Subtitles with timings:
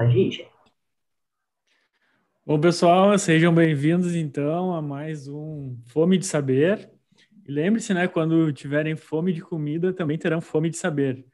[0.00, 0.48] Ir, gente.
[2.44, 6.90] Bom, pessoal, sejam bem-vindos então a mais um Fome de Saber.
[7.46, 11.24] E lembre-se, né, quando tiverem fome de comida, também terão fome de saber.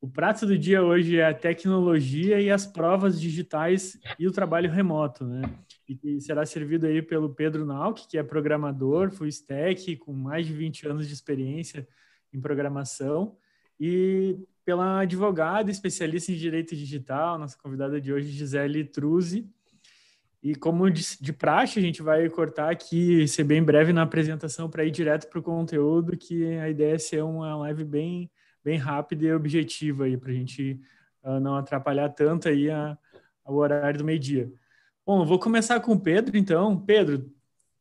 [0.00, 4.70] O prato do dia hoje é a tecnologia e as provas digitais e o trabalho
[4.70, 5.42] remoto, né?
[5.88, 10.52] E será servido aí pelo Pedro Nauk, que é programador, full stack, com mais de
[10.52, 11.86] 20 anos de experiência
[12.32, 13.36] em programação,
[13.78, 19.48] e pela advogada especialista em direito digital, nossa convidada de hoje, Gisele Truzzi.
[20.42, 24.68] E como de, de praxe, a gente vai cortar aqui, ser bem breve na apresentação
[24.68, 28.30] para ir direto para o conteúdo, que a ideia é ser uma live bem,
[28.62, 30.80] bem rápida e objetiva aí, para a gente
[31.24, 32.96] uh, não atrapalhar tanto aí a,
[33.46, 34.52] o horário do meio-dia.
[35.04, 36.78] Bom, vou começar com o Pedro, então.
[36.78, 37.32] Pedro,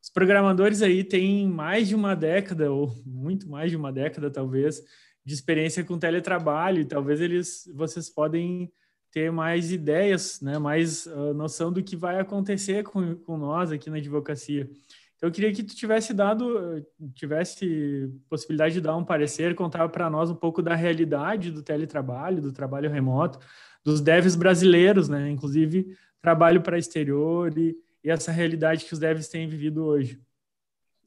[0.01, 4.81] os programadores aí têm mais de uma década, ou muito mais de uma década, talvez,
[5.27, 8.71] de experiência com teletrabalho, talvez eles, vocês podem
[9.11, 13.89] ter mais ideias, né, mais uh, noção do que vai acontecer com, com nós aqui
[13.89, 14.69] na advocacia.
[15.17, 16.81] Então, eu queria que tu tivesse dado,
[17.13, 22.41] tivesse possibilidade de dar um parecer, contar para nós um pouco da realidade do teletrabalho,
[22.41, 23.37] do trabalho remoto,
[23.83, 29.27] dos devs brasileiros, né, inclusive trabalho para exterior e, e essa realidade que os devs
[29.27, 30.21] têm vivido hoje.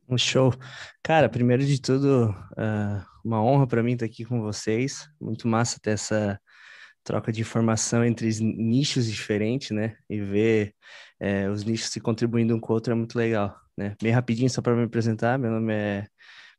[0.06, 0.52] Um show.
[1.02, 5.08] Cara, primeiro de tudo, uh, uma honra para mim estar aqui com vocês.
[5.20, 6.40] Muito massa ter essa
[7.04, 9.96] troca de informação entre nichos diferentes, né?
[10.08, 10.74] E ver
[11.18, 13.96] é, os nichos se contribuindo um com o outro é muito legal, né?
[14.02, 16.06] Bem rapidinho, só para me apresentar, meu nome é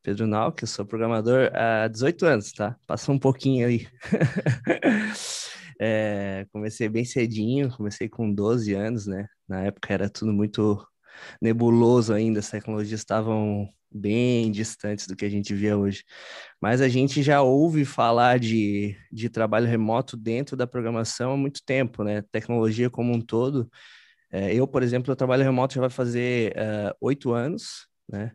[0.03, 2.75] Pedro Nauk, eu sou programador há 18 anos, tá?
[2.88, 3.88] Passou um pouquinho aí.
[5.84, 9.25] É, comecei bem cedinho, comecei com 12 anos, né?
[9.48, 10.80] Na época era tudo muito
[11.42, 16.03] nebuloso ainda, as tecnologias estavam bem distantes do que a gente via hoje.
[16.62, 21.62] Mas a gente já ouve falar de, de trabalho remoto dentro da programação há muito
[21.66, 22.24] tempo, né?
[22.31, 23.69] Tecnologia como um todo.
[24.31, 28.31] É, eu, por exemplo, eu trabalho remoto já vai fazer é, oito anos, né?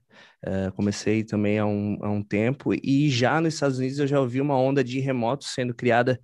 [0.47, 4.21] Uh, comecei também há um, há um tempo e já nos Estados Unidos eu já
[4.21, 6.19] ouvi uma onda de remoto sendo criada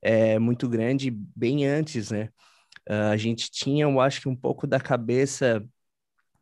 [0.00, 2.30] é, muito grande bem antes, né?
[2.88, 5.64] Uh, a gente tinha, eu acho que um pouco da cabeça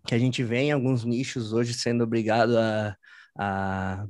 [0.07, 2.97] que a gente vê em alguns nichos hoje sendo obrigado a,
[3.39, 4.07] a,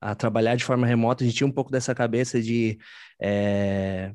[0.00, 2.78] a trabalhar de forma remota, a gente tinha um pouco dessa cabeça de
[3.20, 4.12] é,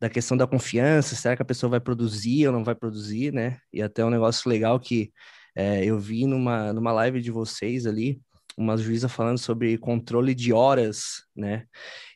[0.00, 3.58] da questão da confiança, será que a pessoa vai produzir ou não vai produzir, né?
[3.72, 5.12] E até um negócio legal que
[5.56, 8.20] é, eu vi numa, numa live de vocês ali,
[8.56, 11.64] uma juíza falando sobre controle de horas, né?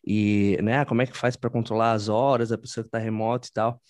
[0.07, 3.49] E, né, como é que faz para controlar as horas da pessoa que está remota
[3.49, 3.81] e tal.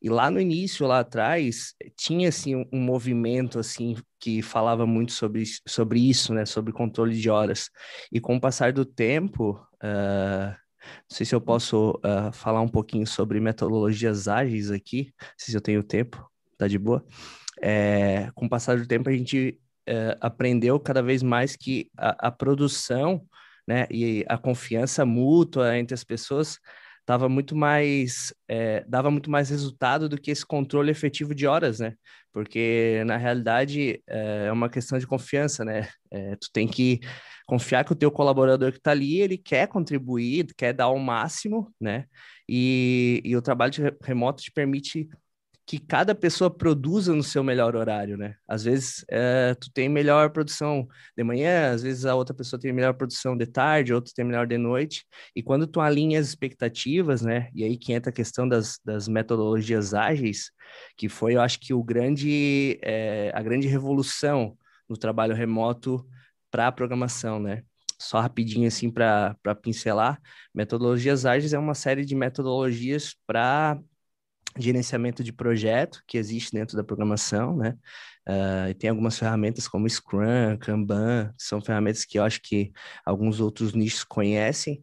[0.00, 5.44] E lá no início, lá atrás, tinha assim um, movimento assim que falava muito sobre,
[5.66, 7.70] sobre isso, né, sobre controle de horas.
[8.10, 12.68] E com o passar do tempo, uh, não sei se eu posso uh, falar um
[12.68, 16.24] pouquinho sobre metodologias ágeis aqui, não sei se eu tenho tempo,
[16.56, 17.04] tá de boa.
[17.60, 22.28] É, com o passar do tempo, a gente é, aprendeu cada vez mais que a,
[22.28, 23.24] a, produção
[23.66, 26.58] né, e a confiança mútua entre as pessoas
[27.06, 31.80] dava muito mais é, dava muito mais resultado do que esse controle efetivo de horas,
[31.80, 31.94] né?
[32.32, 35.88] Porque na realidade é, é uma questão de confiança, né?
[36.10, 37.00] É, tu tem que
[37.46, 41.72] confiar que o teu colaborador que está ali ele quer contribuir, quer dar o máximo,
[41.80, 42.06] né?
[42.48, 45.08] E, e o trabalho remoto te permite
[45.66, 48.34] que cada pessoa produza no seu melhor horário, né?
[48.48, 50.86] Às vezes é, tu tem melhor produção
[51.16, 54.46] de manhã, às vezes a outra pessoa tem melhor produção de tarde, outra tem melhor
[54.46, 55.06] de noite.
[55.36, 57.48] E quando tu alinha as expectativas, né?
[57.54, 60.50] E aí que entra a questão das, das metodologias ágeis,
[60.96, 64.56] que foi, eu acho que o grande, é, a grande revolução
[64.88, 66.04] no trabalho remoto
[66.50, 67.62] para a programação, né?
[67.98, 70.20] Só rapidinho assim para pincelar,
[70.52, 73.78] metodologias ágeis é uma série de metodologias para
[74.58, 77.74] gerenciamento de projeto que existe dentro da programação, né?
[78.28, 82.72] Uh, e tem algumas ferramentas como Scrum, Kanban, são ferramentas que eu acho que
[83.04, 84.80] alguns outros nichos conhecem,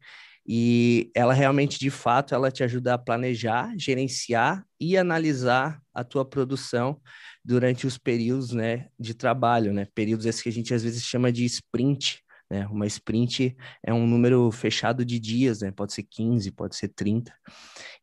[0.52, 6.26] e ela realmente, de fato, ela te ajuda a planejar, gerenciar e analisar a tua
[6.26, 7.00] produção
[7.46, 9.88] durante os períodos, né, de trabalho, né?
[9.94, 12.66] Períodos esses que a gente às vezes chama de sprint, né?
[12.68, 15.72] Uma sprint é um número fechado de dias, né?
[15.72, 17.34] Pode ser 15, pode ser 30.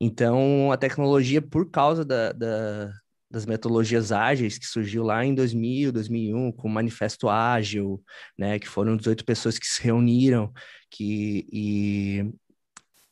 [0.00, 2.93] Então, a tecnologia, por causa da, da,
[3.31, 8.02] das metodologias ágeis que surgiu lá em 2000, 2001, com o Manifesto Ágil,
[8.38, 8.58] né?
[8.58, 10.52] Que foram 18 pessoas que se reuniram
[10.90, 12.32] que, e,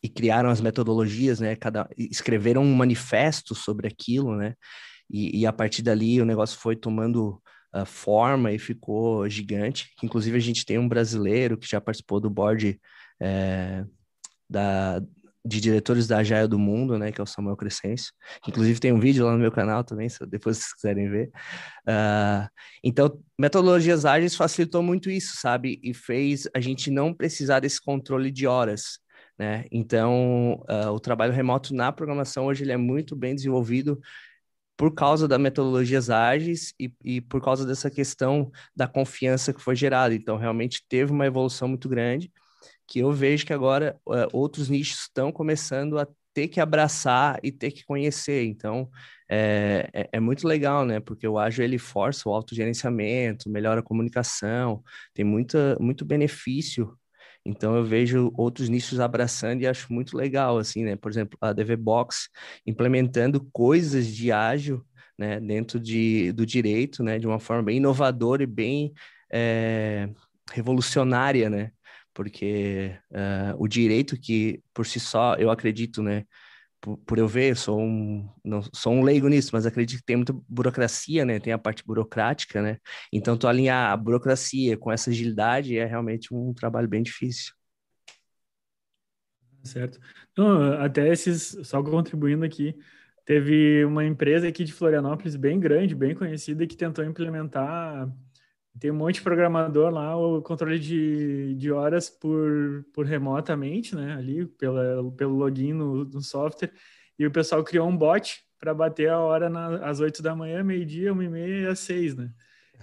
[0.02, 1.56] e criaram as metodologias, né?
[1.56, 4.54] Cada, escreveram um manifesto sobre aquilo, né?
[5.10, 7.42] E, e a partir dali o negócio foi tomando
[7.75, 9.91] uh, forma e ficou gigante.
[10.03, 12.81] Inclusive, a gente tem um brasileiro que já participou do board
[13.21, 13.85] é,
[14.49, 15.00] da,
[15.44, 18.12] de diretores da Agile do mundo, né, que é o Samuel Crescencio.
[18.49, 21.31] Inclusive tem um vídeo lá no meu canal também, se depois vocês quiserem ver.
[21.87, 22.49] Uh,
[22.82, 25.79] então, metodologias ágeis facilitou muito isso, sabe?
[25.82, 28.99] E fez a gente não precisar desse controle de horas,
[29.38, 29.67] né?
[29.70, 34.00] Então, uh, o trabalho remoto na programação hoje ele é muito bem desenvolvido
[34.76, 39.76] por causa das metodologias ágeis e, e por causa dessa questão da confiança que foi
[39.76, 40.15] gerada.
[40.15, 42.32] Então, realmente teve uma evolução muito grande
[42.87, 47.53] que eu vejo que agora uh, outros nichos estão começando a ter que abraçar e
[47.53, 48.44] ter que conhecer.
[48.44, 48.91] Então,
[49.29, 51.00] é, é, é, muito legal, né?
[51.00, 54.82] Porque o ágil ele força o autogerenciamento, melhora a comunicação,
[55.15, 56.97] tem muita, muito benefício.
[57.44, 60.96] Então, eu vejo outros nichos abraçando e acho muito legal, assim, né?
[60.96, 62.29] Por exemplo, a DVBox
[62.67, 64.85] implementando coisas de ágil,
[65.19, 65.38] né?
[65.41, 67.19] Dentro de, do direito, né?
[67.19, 68.93] De uma forma bem inovadora e bem
[69.31, 70.08] é,
[70.52, 71.70] revolucionária, né?
[72.14, 76.25] porque uh, o direito que por si só eu acredito, né,
[76.84, 80.16] por, por, eu ver, sou um não sou um leigo nisso, mas acredito que tem
[80.16, 82.78] muita burocracia, né, tem a parte burocrática, né,
[83.10, 87.54] então tu alinhar a burocracia com essa agilidade é realmente um trabalho bem difícil.
[89.62, 89.98] Certo.
[90.36, 92.76] Não, até esses, só contribuindo aqui,
[93.25, 98.12] teve uma empresa aqui de Florianópolis bem grande, bem conhecida, que tentou implementar
[98.81, 104.15] tem um monte de programador lá, o controle de, de horas por, por remotamente, né?
[104.15, 106.73] Ali, pela, pelo login no, no software.
[107.19, 110.65] E o pessoal criou um bot para bater a hora na, às 8 da manhã,
[110.65, 112.31] meio-dia, uma e meia e às 6, né?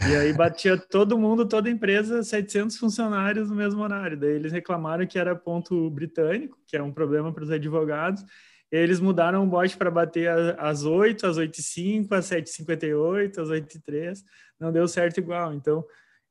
[0.09, 4.17] E aí batia todo mundo, toda a empresa, 700 funcionários no mesmo horário.
[4.17, 8.23] Daí eles reclamaram que era ponto britânico, que é um problema para os advogados.
[8.71, 12.47] E eles mudaram o bot para bater às 8, às 8 e 5, às 7
[12.47, 14.23] e 58, às 8 e 3
[14.61, 15.53] não deu certo igual.
[15.53, 15.83] Então,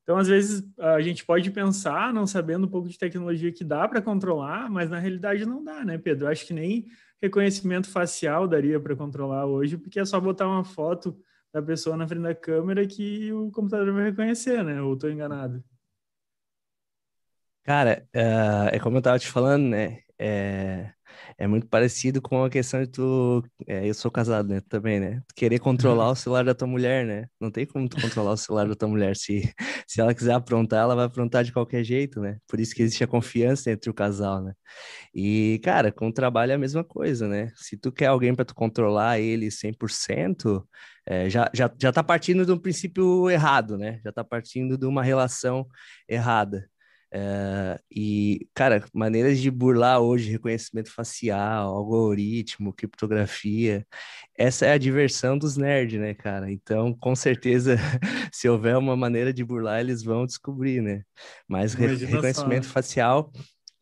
[0.03, 3.87] então às vezes a gente pode pensar, não sabendo um pouco de tecnologia, que dá
[3.87, 6.27] para controlar, mas na realidade não dá, né, Pedro?
[6.27, 6.87] Acho que nem
[7.21, 11.15] reconhecimento facial daria para controlar hoje, porque é só botar uma foto
[11.53, 14.81] da pessoa na frente da câmera que o computador vai reconhecer, né?
[14.81, 15.63] Ou estou enganado?
[17.63, 19.99] Cara, uh, é como eu estava te falando, né?
[20.17, 20.91] É,
[21.37, 23.43] é muito parecido com a questão de tu.
[23.67, 24.61] É, eu sou casado, né?
[24.69, 25.21] Também, né?
[25.35, 27.27] querer controlar o celular da tua mulher, né?
[27.39, 29.15] Não tem como tu controlar o celular da tua mulher.
[29.15, 29.51] Se,
[29.87, 32.37] se ela quiser aprontar, ela vai aprontar de qualquer jeito, né?
[32.47, 34.53] Por isso que existe a confiança entre o casal, né?
[35.13, 37.51] E, cara, com o trabalho é a mesma coisa, né?
[37.55, 40.63] Se tu quer alguém para tu controlar ele 100%,
[41.05, 43.99] é, já, já, já tá partindo de um princípio errado, né?
[44.03, 45.67] Já tá partindo de uma relação
[46.07, 46.69] errada.
[47.13, 53.85] É, e, cara, maneiras de burlar hoje reconhecimento facial, algoritmo, criptografia,
[54.37, 56.51] essa é a diversão dos nerds, né, cara?
[56.51, 57.75] Então, com certeza,
[58.31, 61.03] se houver uma maneira de burlar, eles vão descobrir, né?
[61.47, 62.73] Mas re reconhecimento só.
[62.73, 63.31] facial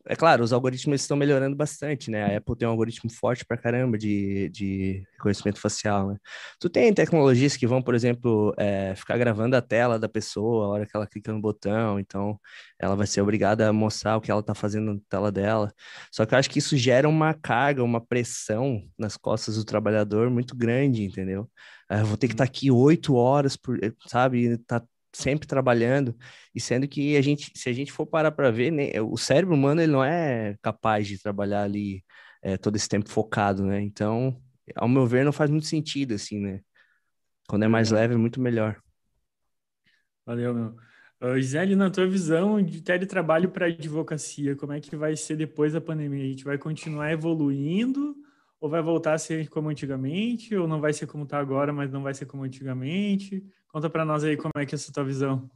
[0.06, 2.24] é claro, os algoritmos estão melhorando bastante, né?
[2.24, 6.16] A Apple tem um algoritmo forte para caramba de, de reconhecimento facial, né?
[6.58, 10.68] Tu tem tecnologias que vão, por exemplo, é, ficar gravando a tela da pessoa a
[10.70, 12.40] hora que ela clica no botão, então
[12.78, 15.72] ela vai ser obrigada a mostrar o que ela está fazendo na tela dela.
[16.10, 20.30] Só que eu acho que isso gera uma carga, uma pressão nas costas do trabalhador
[20.30, 21.48] muito grande, entendeu?
[21.90, 24.56] Eu vou ter que estar tá aqui oito horas, por, sabe?
[24.58, 26.16] Tá sempre trabalhando
[26.54, 29.54] e sendo que a gente, se a gente for parar para ver, né, o cérebro
[29.54, 32.04] humano ele não é capaz de trabalhar ali
[32.42, 33.80] é, todo esse tempo focado, né?
[33.82, 34.40] Então,
[34.76, 36.60] ao meu ver, não faz muito sentido assim, né?
[37.48, 38.80] Quando é mais leve, é muito melhor.
[40.24, 40.76] Valeu, meu.
[41.20, 45.74] Uh, Gisele, na tua visão de teletrabalho para advocacia, como é que vai ser depois
[45.74, 46.24] da pandemia?
[46.24, 48.16] A gente vai continuar evoluindo
[48.58, 50.54] ou vai voltar a ser como antigamente?
[50.54, 53.44] Ou não vai ser como está agora, mas não vai ser como antigamente?
[53.72, 55.48] Conta para nós aí como é que é essa tua visão.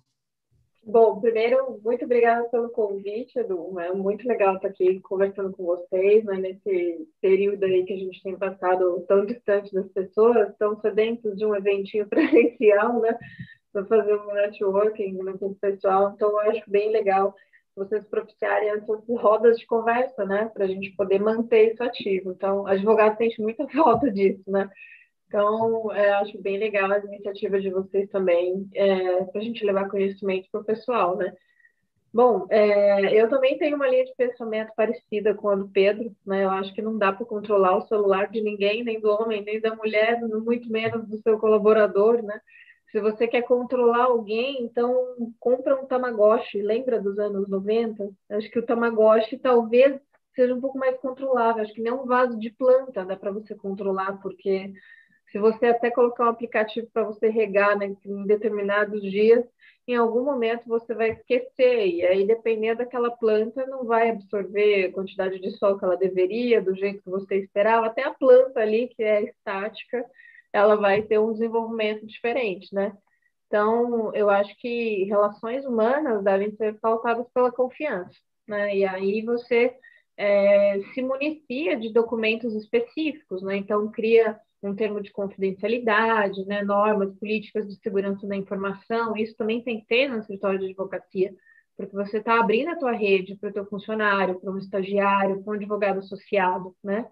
[0.87, 3.81] Bom, primeiro, muito obrigada pelo convite, Edu.
[3.81, 8.23] É muito legal estar aqui conversando com vocês, né, nesse período aí que a gente
[8.23, 13.17] tem passado tão distante das pessoas, tão sedentos de um eventinho presencial, né,
[13.73, 16.13] para fazer um networking né, com o pessoal.
[16.15, 17.35] Então, eu acho bem legal
[17.75, 22.31] vocês propiciarem essas rodas de conversa, né, para a gente poder manter isso ativo.
[22.31, 24.69] Então, advogado sente muita falta disso, né,
[25.27, 29.89] então, é, acho bem legal as iniciativas de vocês também, é, para a gente levar
[29.89, 31.33] conhecimento para o pessoal, né?
[32.13, 36.45] Bom, é, eu também tenho uma linha de pensamento parecida com a do Pedro, né?
[36.45, 39.61] Eu acho que não dá para controlar o celular de ninguém, nem do homem, nem
[39.61, 42.41] da mulher, muito menos do seu colaborador, né?
[42.93, 46.63] Se você quer controlar alguém, então compra um Tamagotchi.
[46.63, 48.09] Lembra dos anos 90?
[48.31, 50.01] Acho que o Tamagotchi talvez
[50.37, 51.65] seja um pouco mais controlável.
[51.65, 54.73] Acho que nem um vaso de planta dá para você controlar, porque
[55.35, 59.45] se você até colocar um aplicativo para você regar né, em determinados dias,
[59.85, 64.93] em algum momento você vai esquecer, e aí, dependendo daquela planta, não vai absorver a
[64.93, 68.87] quantidade de sol que ela deveria, do jeito que você esperava, até a planta ali,
[68.87, 70.09] que é estática,
[70.53, 72.97] ela vai ter um desenvolvimento diferente, né?
[73.49, 78.15] Então, eu acho que relações humanas devem ser pautadas pela confiança,
[78.47, 78.77] né?
[78.77, 79.77] E aí você
[80.17, 83.57] é, se municia de documentos específicos, né?
[83.57, 84.39] Então, cria
[84.69, 86.63] um termo de confidencialidade, né?
[86.63, 91.35] normas, políticas de segurança da informação, isso também tem que ter no escritório de advocacia,
[91.77, 95.53] porque você está abrindo a tua rede para o teu funcionário, para um estagiário, para
[95.53, 97.07] um advogado associado, né?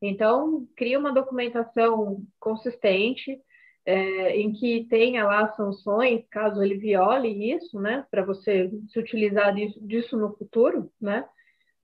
[0.00, 3.38] Então, cria uma documentação consistente,
[3.84, 8.04] é, em que tenha lá sanções, caso ele viole isso, né?
[8.10, 11.24] Para você se utilizar disso no futuro, né?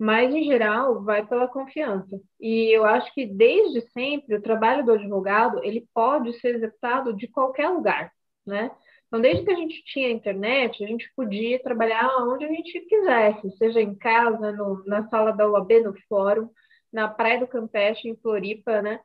[0.02, 2.21] Mas em geral vai pela confiança.
[2.40, 7.28] E eu acho que desde sempre o trabalho do advogado ele pode ser executado de
[7.28, 8.12] qualquer lugar,
[8.44, 8.73] né?
[9.06, 13.56] Então, desde que a gente tinha internet, a gente podia trabalhar onde a gente quisesse,
[13.56, 16.50] seja em casa, no, na sala da UAB, no fórum,
[16.92, 18.99] na Praia do Campeche, em Floripa, né?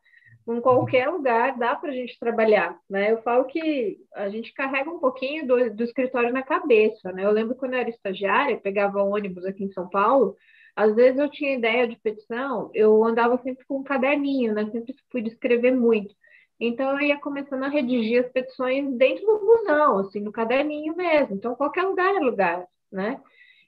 [0.49, 3.11] Em qualquer lugar dá para a gente trabalhar, né?
[3.11, 7.23] Eu falo que a gente carrega um pouquinho do, do escritório na cabeça, né?
[7.23, 10.35] Eu lembro quando eu era estagiária, pegava ônibus aqui em São Paulo,
[10.77, 14.69] às vezes eu tinha ideia de petição, eu andava sempre com um caderninho, né?
[14.71, 16.13] Sempre fui escrever muito.
[16.59, 21.35] Então eu ia começando a redigir as petições dentro do busão, assim, no caderninho mesmo.
[21.35, 23.19] Então qualquer lugar é lugar, né?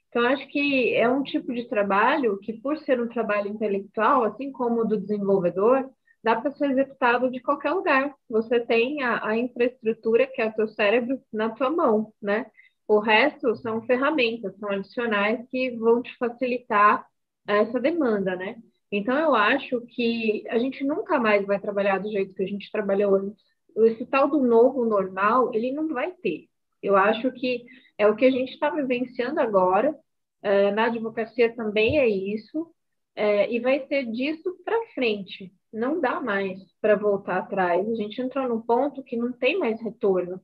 [0.08, 4.52] Então acho que é um tipo de trabalho que, por ser um trabalho intelectual, assim
[4.52, 5.90] como o do desenvolvedor,
[6.22, 8.14] dá para ser executado de qualquer lugar.
[8.28, 12.46] Você tem a, a infraestrutura, que é o seu cérebro, na tua mão, né?
[12.90, 17.06] O resto são ferramentas, são adicionais que vão te facilitar
[17.46, 18.56] essa demanda, né?
[18.90, 22.68] Então, eu acho que a gente nunca mais vai trabalhar do jeito que a gente
[22.72, 23.44] trabalhou antes.
[23.76, 26.48] Esse tal do novo normal, ele não vai ter.
[26.82, 27.64] Eu acho que
[27.96, 29.96] é o que a gente está vivenciando agora.
[30.42, 32.74] É, na advocacia também é isso.
[33.14, 35.52] É, e vai ser disso para frente.
[35.72, 37.88] Não dá mais para voltar atrás.
[37.88, 40.40] A gente entrou num ponto que não tem mais retorno.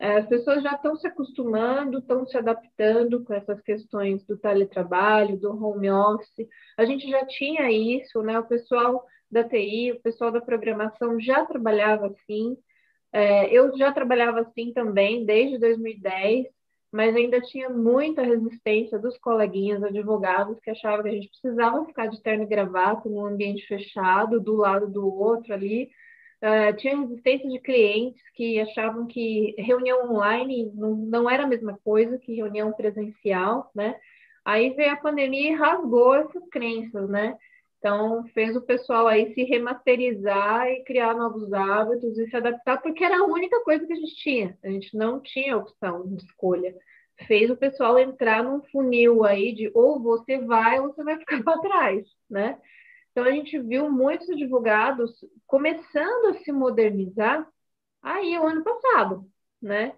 [0.00, 5.36] É, as pessoas já estão se acostumando, estão se adaptando com essas questões do teletrabalho,
[5.36, 6.46] do home office.
[6.76, 8.38] A gente já tinha isso, né?
[8.38, 12.56] O pessoal da TI, o pessoal da programação já trabalhava assim.
[13.12, 16.46] É, eu já trabalhava assim também desde 2010,
[16.92, 22.06] mas ainda tinha muita resistência dos coleguinhas advogados que achavam que a gente precisava ficar
[22.06, 25.90] de terno e gravata num ambiente fechado, do lado do outro ali,
[26.40, 31.76] Uh, tinha resistência de clientes que achavam que reunião online não, não era a mesma
[31.84, 33.96] coisa que reunião presencial, né?
[34.44, 37.36] Aí veio a pandemia e rasgou essas crenças, né?
[37.78, 43.04] Então, fez o pessoal aí se remasterizar e criar novos hábitos e se adaptar, porque
[43.04, 44.58] era a única coisa que a gente tinha.
[44.64, 46.74] A gente não tinha opção de escolha.
[47.26, 51.42] Fez o pessoal entrar num funil aí de ou você vai ou você vai ficar
[51.44, 52.58] para trás, né?
[53.18, 55.10] Então, a gente viu muitos advogados
[55.44, 57.44] começando a se modernizar
[58.00, 59.28] aí o ano passado,
[59.60, 59.92] né?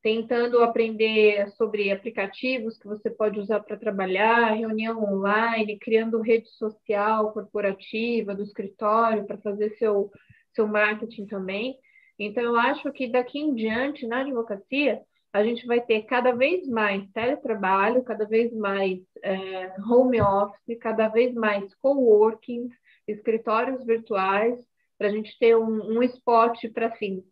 [0.00, 7.32] Tentando aprender sobre aplicativos que você pode usar para trabalhar, reunião online, criando rede social
[7.32, 10.08] corporativa do escritório para fazer seu,
[10.54, 11.76] seu marketing também.
[12.16, 16.66] Então, eu acho que daqui em diante, na advocacia, a gente vai ter cada vez
[16.68, 22.68] mais teletrabalho, cada vez mais é, home office, cada vez mais coworking,
[23.06, 24.58] escritórios virtuais,
[24.98, 27.24] para a gente ter um, um spot para assim.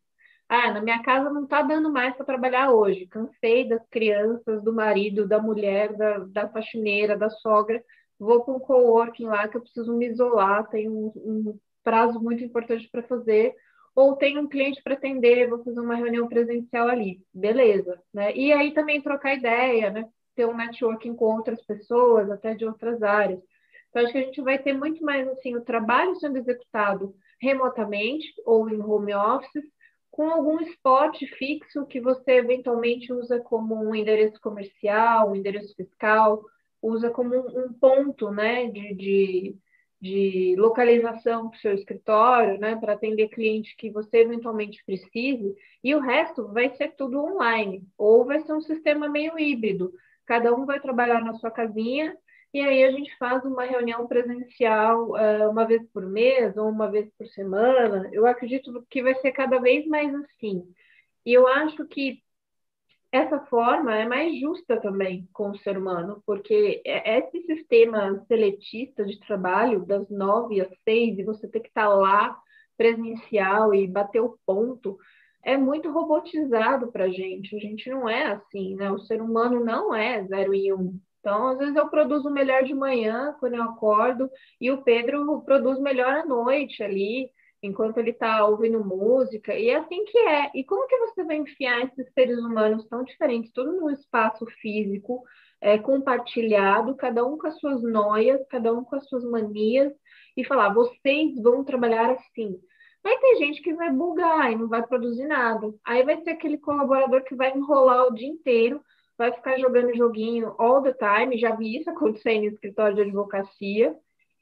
[0.49, 3.07] Ah, na minha casa não está dando mais para trabalhar hoje.
[3.07, 7.83] Cansei das crianças, do marido, da mulher, da, da faxineira, da sogra.
[8.19, 12.43] Vou para um coworking lá que eu preciso me isolar, tenho um, um prazo muito
[12.43, 13.55] importante para fazer
[13.99, 18.33] ou tem um cliente para atender, vou fazer uma reunião presencial ali, beleza, né?
[18.33, 20.09] E aí também trocar ideia, né?
[20.37, 23.41] Ter um networking com outras pessoas, até de outras áreas.
[23.91, 27.13] Então, acho que a gente vai ter muito mais, assim, o trabalho sendo executado
[27.43, 29.65] remotamente ou em home office,
[30.13, 36.45] com algum spot fixo que você eventualmente usa como um endereço comercial, um endereço fiscal,
[36.81, 39.57] usa como um, ponto, né, de, de
[40.01, 45.95] de localização para o seu escritório, né, para atender cliente que você eventualmente precise, e
[45.95, 49.93] o resto vai ser tudo online, ou vai ser um sistema meio híbrido.
[50.25, 52.17] Cada um vai trabalhar na sua casinha,
[52.53, 56.91] e aí a gente faz uma reunião presencial uh, uma vez por mês ou uma
[56.91, 58.09] vez por semana.
[58.13, 60.67] Eu acredito que vai ser cada vez mais assim.
[61.27, 62.23] E eu acho que
[63.11, 69.05] essa forma é mais justa também com o ser humano, porque é, esse sistema seletista
[69.05, 72.39] de trabalho, das nove às seis, e você ter que estar lá
[72.77, 74.99] presencial e bater o ponto
[75.43, 77.57] é muito robotizado para a gente.
[77.57, 78.91] A gente não é assim, né?
[78.91, 80.99] O ser humano não é zero e um.
[81.21, 85.79] Então, às vezes eu produzo melhor de manhã, quando eu acordo, e o Pedro produz
[85.81, 87.31] melhor à noite ali,
[87.63, 90.51] enquanto ele está ouvindo música, e é assim que é.
[90.55, 95.23] E como que você vai enfiar esses seres humanos tão diferentes, tudo num espaço físico,
[95.61, 99.93] é, compartilhado, cada um com as suas noias, cada um com as suas manias,
[100.37, 102.59] e falar, vocês vão trabalhar assim.
[103.03, 105.73] Vai ter gente que vai bugar e não vai produzir nada.
[105.85, 108.81] Aí vai ter aquele colaborador que vai enrolar o dia inteiro,
[109.17, 111.39] vai ficar jogando joguinho all the time.
[111.39, 113.97] Já vi isso acontecer em escritório de advocacia.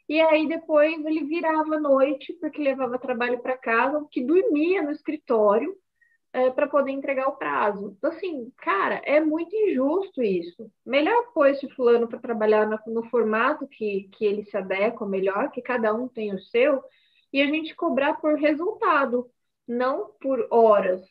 [0.08, 4.92] E aí depois ele virava à noite, porque levava trabalho para casa, que dormia no
[4.92, 5.76] escritório
[6.32, 7.94] é, para poder entregar o prazo.
[7.96, 10.70] Então, assim, cara, é muito injusto isso.
[10.84, 15.50] Melhor pôr esse fulano para trabalhar no, no, formato que, que ele se adequa melhor,
[15.50, 16.82] que cada um tem o seu,
[17.32, 19.28] e a gente cobrar por resultado,
[19.66, 21.02] não por horas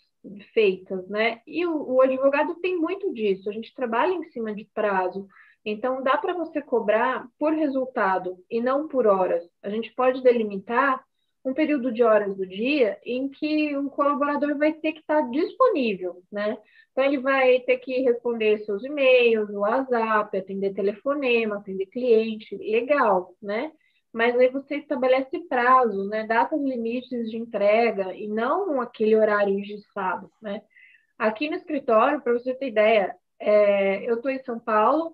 [0.54, 1.42] feitas, né?
[1.46, 5.28] E o, o advogado tem muito disso, a gente trabalha em cima de prazo.
[5.66, 9.44] Então, dá para você cobrar por resultado e não por horas.
[9.64, 11.04] A gente pode delimitar
[11.44, 16.22] um período de horas do dia em que um colaborador vai ter que estar disponível,
[16.32, 16.58] né?
[16.92, 23.36] Então, ele vai ter que responder seus e-mails, o WhatsApp, atender telefonema, atender cliente, legal,
[23.42, 23.72] né?
[24.16, 30.32] mas aí você estabelece prazo, né, datas limites de entrega e não aquele horário engessado,
[30.42, 30.62] né?
[31.20, 35.14] Aqui no escritório, para você ter ideia, é, eu estou em São Paulo,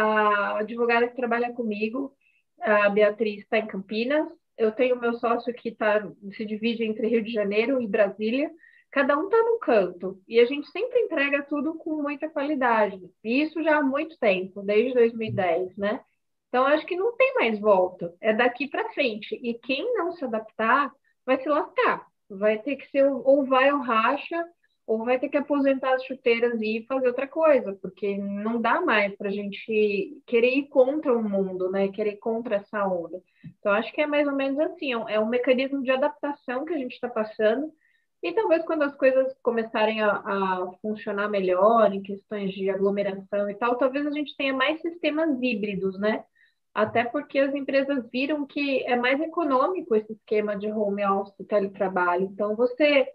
[0.00, 2.12] a advogada que trabalha comigo,
[2.60, 7.22] a Beatriz, está em Campinas, eu tenho meu sócio que tá, se divide entre Rio
[7.22, 8.50] de Janeiro e Brasília,
[8.90, 13.42] cada um está num canto, e a gente sempre entrega tudo com muita qualidade, e
[13.42, 16.00] isso já há muito tempo, desde 2010, né?
[16.48, 18.14] Então, acho que não tem mais volta.
[18.20, 19.38] É daqui para frente.
[19.42, 20.90] E quem não se adaptar
[21.24, 22.06] vai se lascar.
[22.28, 24.44] Vai ter que ser ou vai ou racha,
[24.88, 29.14] ou vai ter que aposentar as chuteiras e fazer outra coisa, porque não dá mais
[29.14, 31.88] para a gente querer ir contra o mundo, né?
[31.88, 33.20] Querer ir contra essa onda.
[33.58, 36.72] Então, acho que é mais ou menos assim: é um é mecanismo de adaptação que
[36.72, 37.70] a gente está passando.
[38.22, 43.54] E talvez quando as coisas começarem a, a, funcionar melhor, em questões de aglomeração e
[43.56, 46.24] tal, talvez a gente tenha mais sistemas híbridos, né?
[46.74, 52.24] até porque as empresas viram que é mais econômico esse esquema de home office teletrabalho.
[52.24, 53.08] Então, você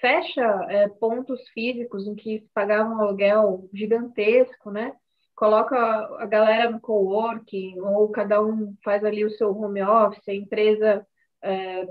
[0.00, 4.94] fecha é, pontos físicos em que pagava um aluguel gigantesco, né?
[5.34, 10.34] Coloca a galera no coworking, ou cada um faz ali o seu home office, a
[10.34, 11.06] empresa
[11.42, 11.86] é,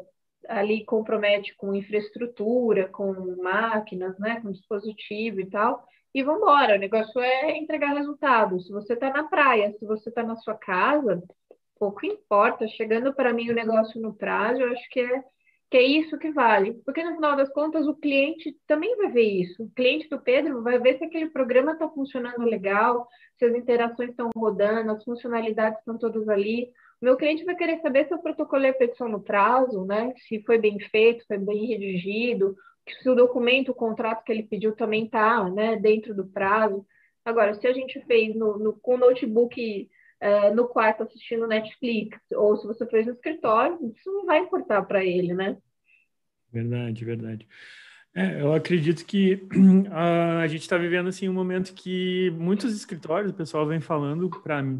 [0.50, 4.42] ali compromete com infraestrutura, com máquinas, né?
[4.42, 6.76] Com dispositivo e tal e vamos embora.
[6.76, 8.66] O negócio é entregar resultados.
[8.66, 11.22] Se você está na praia, se você está na sua casa,
[11.78, 12.68] pouco importa.
[12.68, 15.24] Chegando para mim o negócio no prazo, eu acho que é,
[15.70, 16.76] que é isso que vale.
[16.86, 19.64] Porque no final das contas, o cliente também vai ver isso.
[19.64, 24.12] O cliente do Pedro vai ver se aquele programa está funcionando legal, se as interações
[24.12, 26.72] estão rodando, as funcionalidades estão todas ali.
[27.02, 30.14] O meu cliente vai querer saber se o protocolo é feito no prazo, né?
[30.28, 32.56] Se foi bem feito, foi bem redigido,
[33.02, 36.86] se o documento, o contrato que ele pediu também está né, dentro do prazo.
[37.24, 42.58] Agora, se a gente fez no, no com notebook é, no quarto assistindo Netflix, ou
[42.58, 45.58] se você fez no escritório, isso não vai importar para ele, né?
[46.52, 47.48] Verdade, verdade.
[48.16, 49.48] É, eu acredito que
[49.92, 54.30] a, a gente está vivendo assim um momento que muitos escritórios, o pessoal vem falando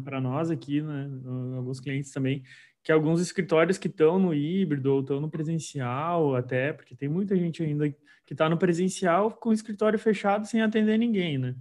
[0.02, 1.08] para nós aqui, né,
[1.56, 2.42] alguns clientes também,
[2.82, 7.36] que alguns escritórios que estão no híbrido ou estão no presencial até, porque tem muita
[7.36, 7.88] gente ainda
[8.26, 11.54] que está no presencial com o escritório fechado sem atender ninguém, né?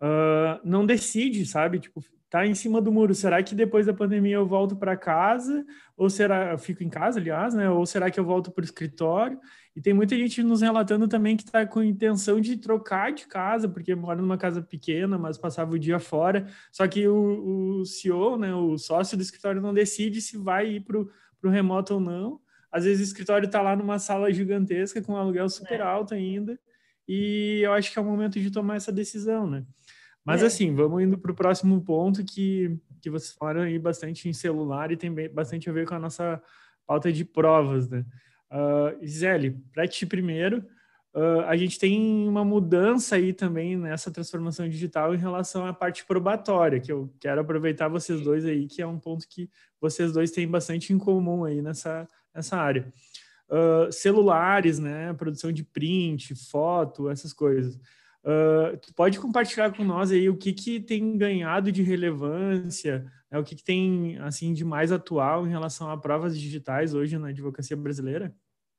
[0.00, 1.80] Uh, não decide, sabe?
[1.80, 3.14] Tipo, tá em cima do muro.
[3.14, 5.64] Será que depois da pandemia eu volto para casa?
[5.96, 7.70] Ou será eu fico em casa, aliás, né?
[7.70, 9.38] Ou será que eu volto para o escritório?
[9.74, 13.68] E tem muita gente nos relatando também que está com intenção de trocar de casa,
[13.68, 16.46] porque mora numa casa pequena, mas passava o dia fora.
[16.72, 20.80] Só que o, o CEO, né, o sócio do escritório, não decide se vai ir
[20.80, 22.40] para o remoto ou não.
[22.72, 25.82] Às vezes o escritório está lá numa sala gigantesca, com um aluguel super é.
[25.82, 26.58] alto ainda.
[27.08, 29.64] E eu acho que é o momento de tomar essa decisão, né?
[30.26, 30.46] Mas é.
[30.46, 34.90] assim, vamos indo para o próximo ponto que, que vocês falaram aí bastante em celular
[34.90, 36.42] e tem bastante a ver com a nossa
[36.84, 38.04] pauta de provas, né?
[38.50, 40.64] Uh, Gisele, para ti primeiro,
[41.14, 46.04] uh, a gente tem uma mudança aí também nessa transformação digital em relação à parte
[46.04, 49.48] probatória, que eu quero aproveitar vocês dois aí, que é um ponto que
[49.80, 52.92] vocês dois têm bastante em comum aí nessa, nessa área.
[53.48, 57.78] Uh, celulares, né, produção de print, foto, essas coisas.
[58.26, 63.38] Uh, tu pode compartilhar com nós aí o que, que tem ganhado de relevância, né,
[63.38, 67.28] o que, que tem assim de mais atual em relação a provas digitais hoje na
[67.28, 68.34] advocacia brasileira?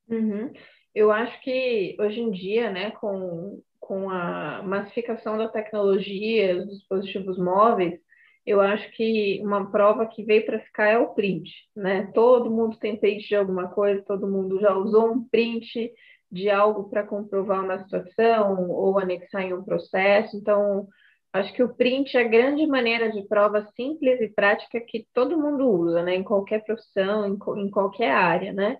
[0.06, 0.52] Uhum.
[0.94, 7.38] Eu acho que hoje em dia, né, com, com a massificação da tecnologia, dos dispositivos
[7.38, 7.98] móveis,
[8.44, 12.10] eu acho que uma prova que veio para ficar é o print, né?
[12.14, 15.90] Todo mundo tem print de alguma coisa, todo mundo já usou um print
[16.30, 20.36] de algo para comprovar uma situação ou anexar em um processo.
[20.36, 20.86] Então,
[21.32, 25.38] acho que o print é a grande maneira de prova simples e prática que todo
[25.38, 26.14] mundo usa, né?
[26.14, 28.78] Em qualquer profissão, em, em qualquer área, né?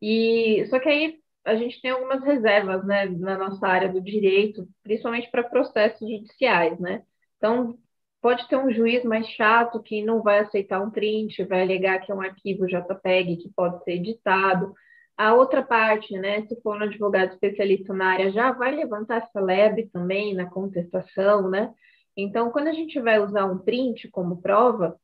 [0.00, 4.68] E só que aí a gente tem algumas reservas, né, na nossa área do direito,
[4.82, 7.02] principalmente para processos judiciais, né?
[7.36, 7.78] Então,
[8.20, 12.10] pode ter um juiz mais chato que não vai aceitar um print, vai alegar que
[12.10, 14.74] é um arquivo JPEG que pode ser editado.
[15.16, 19.40] A outra parte, né, se for um advogado especialista na área, já vai levantar essa
[19.40, 21.72] lebre também na contestação, né?
[22.16, 24.98] Então, quando a gente vai usar um print como prova,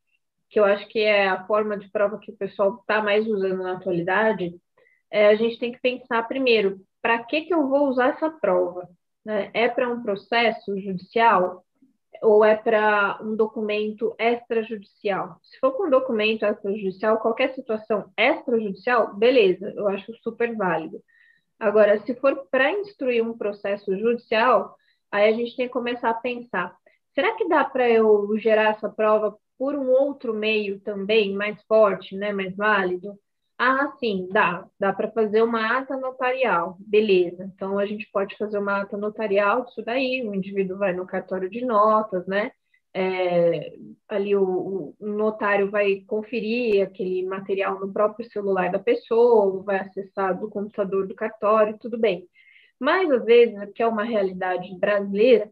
[0.51, 3.62] que eu acho que é a forma de prova que o pessoal está mais usando
[3.62, 4.55] na atualidade,
[5.11, 8.88] é, a gente tem que pensar primeiro, para que, que eu vou usar essa prova?
[9.25, 9.51] Né?
[9.55, 11.64] É para um processo judicial
[12.23, 15.39] ou é para um documento extrajudicial?
[15.43, 21.03] Se for com um documento extrajudicial, qualquer situação extrajudicial, beleza, eu acho super válido.
[21.59, 24.77] Agora, se for para instruir um processo judicial,
[25.11, 26.75] aí a gente tem que começar a pensar:
[27.15, 32.17] será que dá para eu gerar essa prova por um outro meio também mais forte,
[32.17, 33.19] né, mais válido?
[33.64, 34.68] Ah, sim, dá.
[34.79, 36.77] Dá para fazer uma ata notarial.
[36.81, 37.44] Beleza.
[37.44, 40.27] Então, a gente pode fazer uma ata notarial disso daí.
[40.27, 42.51] O indivíduo vai no cartório de notas, né?
[42.92, 43.72] É,
[44.09, 50.38] ali o, o, notário vai conferir aquele material no próprio celular da pessoa, vai acessar
[50.38, 52.29] do computador do cartório, tudo bem.
[52.81, 55.48] Mas, às vezes, que é uma realidade brasileira,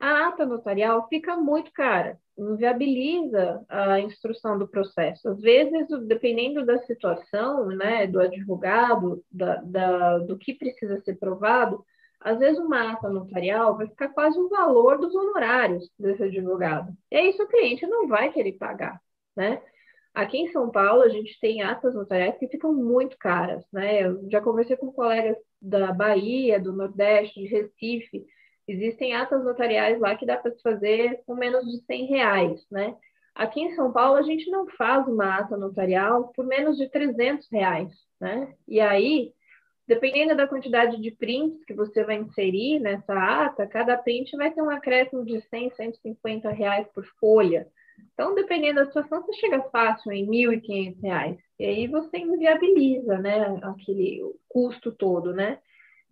[0.00, 5.28] a ata notarial fica muito cara inviabiliza a instrução do processo.
[5.28, 11.84] Às vezes, dependendo da situação, né, do advogado, da, da, do que precisa ser provado,
[12.20, 16.92] às vezes uma ata notarial vai ficar quase o valor dos honorários desse advogado.
[17.10, 19.00] E aí, o cliente não vai querer pagar,
[19.36, 19.62] né?
[20.14, 24.06] Aqui em São Paulo, a gente tem atas notariais que ficam muito caras, né?
[24.06, 28.24] Eu já conversei com colegas da Bahia, do Nordeste, de Recife,
[28.66, 32.96] Existem atas notariais lá que dá para se fazer com menos de 100 reais, né?
[33.34, 37.48] Aqui em São Paulo, a gente não faz uma ata notarial por menos de 300
[37.50, 38.54] reais, né?
[38.66, 39.32] E aí,
[39.86, 44.62] dependendo da quantidade de prints que você vai inserir nessa ata, cada print vai ter
[44.62, 47.66] um acréscimo de 100, 150 reais por folha.
[48.12, 51.38] Então, dependendo da situação, você chega fácil em 1.500 reais.
[51.58, 55.58] E aí você inviabiliza, né, aquele custo todo, né?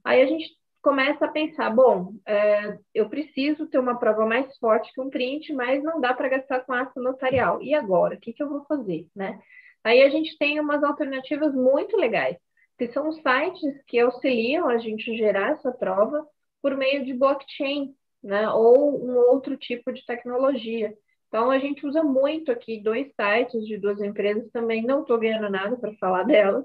[0.05, 0.51] Aí a gente
[0.83, 5.53] começa a pensar, bom, é, eu preciso ter uma prova mais forte que um print,
[5.53, 7.62] mas não dá para gastar com ato notarial.
[7.62, 9.40] E agora, o que, que eu vou fazer, né?
[9.85, 12.37] Aí a gente tem umas alternativas muito legais,
[12.77, 16.27] que são sites que auxiliam a gente gerar essa prova
[16.61, 18.49] por meio de blockchain, né?
[18.51, 20.92] Ou um outro tipo de tecnologia.
[21.29, 25.49] Então, a gente usa muito aqui dois sites de duas empresas, também não estou ganhando
[25.49, 26.64] nada para falar delas.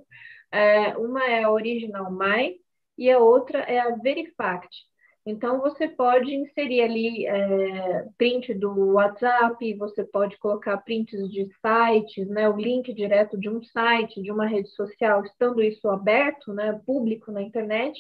[0.52, 2.60] É, uma é a Original My,
[2.98, 4.88] e a outra é a Verifact.
[5.30, 12.30] Então, você pode inserir ali é, print do WhatsApp, você pode colocar prints de sites,
[12.30, 16.82] né, o link direto de um site, de uma rede social, estando isso aberto, né,
[16.86, 18.00] público na internet.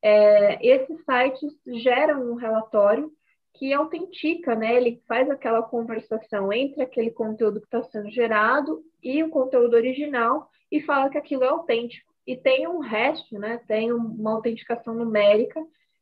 [0.00, 3.12] É, esses sites geram um relatório
[3.52, 9.22] que autentica, né, ele faz aquela conversação entre aquele conteúdo que está sendo gerado e
[9.22, 13.92] o conteúdo original e fala que aquilo é autêntico e tem um hash, né, tem
[13.92, 15.60] uma autenticação numérica,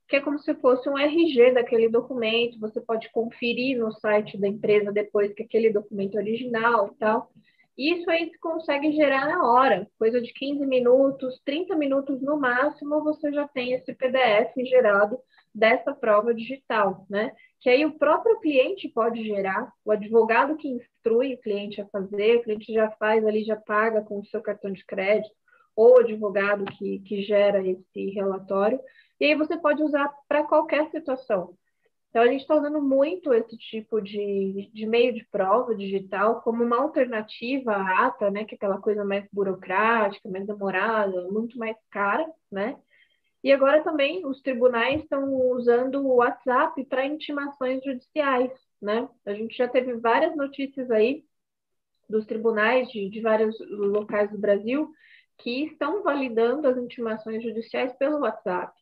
[0.08, 4.46] que é como se fosse um RG daquele documento, você pode conferir no site da
[4.46, 7.30] empresa depois que aquele documento é original e tal.
[7.76, 13.02] Isso aí se consegue gerar na hora, coisa de 15 minutos, 30 minutos no máximo,
[13.02, 15.18] você já tem esse PDF gerado
[15.54, 17.32] dessa prova digital, né?
[17.60, 22.36] Que aí o próprio cliente pode gerar, o advogado que instrui o cliente a fazer,
[22.36, 25.34] o cliente já faz ali, já paga com o seu cartão de crédito,
[25.74, 28.80] ou advogado que, que gera esse relatório,
[29.18, 31.56] e aí você pode usar para qualquer situação.
[32.10, 36.62] Então, a gente está usando muito esse tipo de, de meio de prova digital como
[36.62, 41.76] uma alternativa à ata, né, que é aquela coisa mais burocrática, mais demorada, muito mais
[41.90, 42.76] cara, né?
[43.42, 49.08] E agora também os tribunais estão usando o WhatsApp para intimações judiciais, né?
[49.24, 51.24] A gente já teve várias notícias aí
[52.08, 54.92] dos tribunais de, de vários locais do Brasil
[55.42, 58.72] que estão validando as intimações judiciais pelo WhatsApp.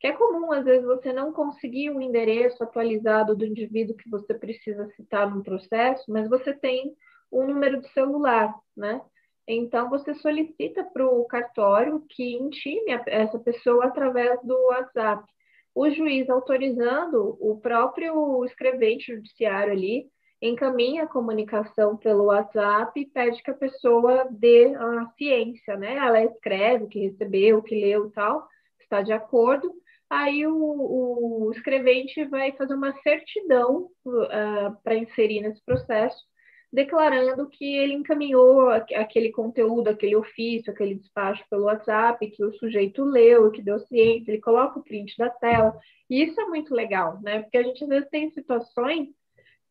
[0.00, 4.08] Que é comum, às vezes, você não conseguir o um endereço atualizado do indivíduo que
[4.08, 6.94] você precisa citar no processo, mas você tem
[7.32, 9.00] um número de celular, né?
[9.46, 15.24] Então, você solicita para o cartório que intime essa pessoa através do WhatsApp.
[15.74, 20.08] O juiz autorizando, o próprio escrevente judiciário ali
[20.48, 25.96] encaminha a comunicação pelo WhatsApp e pede que a pessoa dê a ciência, né?
[25.96, 28.46] Ela escreve o que recebeu, o que leu e tal,
[28.80, 29.72] está de acordo.
[30.10, 36.22] Aí o, o escrevente vai fazer uma certidão uh, ah, para inserir nesse processo
[36.74, 43.04] declarando que ele encaminhou aquele conteúdo, aquele ofício, aquele despacho pelo WhatsApp, que o sujeito
[43.04, 45.78] leu, que deu ciência, ele coloca o print da tela.
[46.10, 47.42] E isso é muito legal, né?
[47.42, 49.06] Porque a gente às vezes tem situações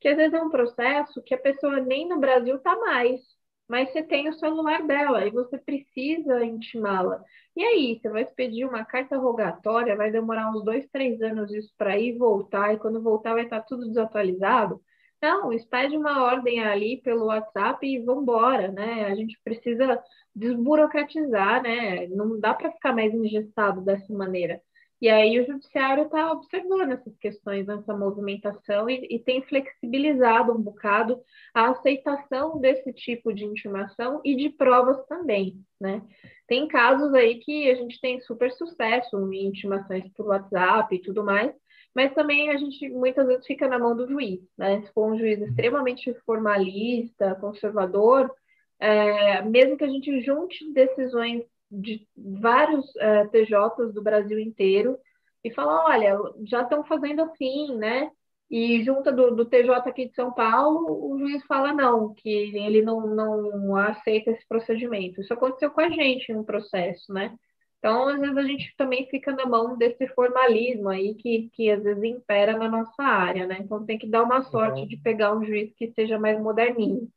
[0.04, 3.22] que às vezes é um processo que a pessoa nem no Brasil está mais,
[3.70, 7.24] mas você tem o celular dela e você precisa intimá-la.
[7.56, 11.74] E aí, você vai pedir uma carta rogatória, vai demorar uns dois, três anos isso
[11.78, 14.82] para ir e voltar, e quando voltar vai estar tá tudo desatualizado.
[15.22, 19.06] Não, expede uma ordem ali pelo WhatsApp e vamos embora, né?
[19.06, 20.04] A gente precisa
[20.36, 22.08] desburocratizar, né?
[22.08, 24.62] Não dá para ficar mais engessado dessa maneira.
[25.04, 30.62] E aí o judiciário está observando essas questões, essa movimentação e, e, tem flexibilizado um
[30.62, 31.20] bocado
[31.54, 36.02] a aceitação desse tipo de intimação e de provas também, né?
[36.48, 41.22] Tem casos aí que a gente tem super sucesso em intimações por WhatsApp e tudo
[41.22, 41.54] mais,
[41.94, 44.84] mas também a gente muitas vezes fica na mão do juiz, né?
[44.84, 45.48] Se for um juiz uhum.
[45.48, 48.34] extremamente formalista, conservador,
[48.80, 54.98] é, mesmo que a gente junte decisões de vários é, TJs do Brasil inteiro
[55.44, 58.12] e fala, olha, já estão fazendo assim, né?
[58.50, 62.84] E junta do, do, TJ aqui de São Paulo, o juiz fala não, que ele
[62.84, 65.20] não, não aceita esse procedimento.
[65.20, 67.36] Isso aconteceu com a gente um processo, né?
[67.80, 71.84] Então, às vezes, a gente também fica na mão desse formalismo aí que, que às
[71.84, 73.58] vezes impera na nossa área, né?
[73.60, 74.88] Então, tem que dar uma sorte uhum.
[74.88, 77.10] de pegar um juiz que seja mais moderninho.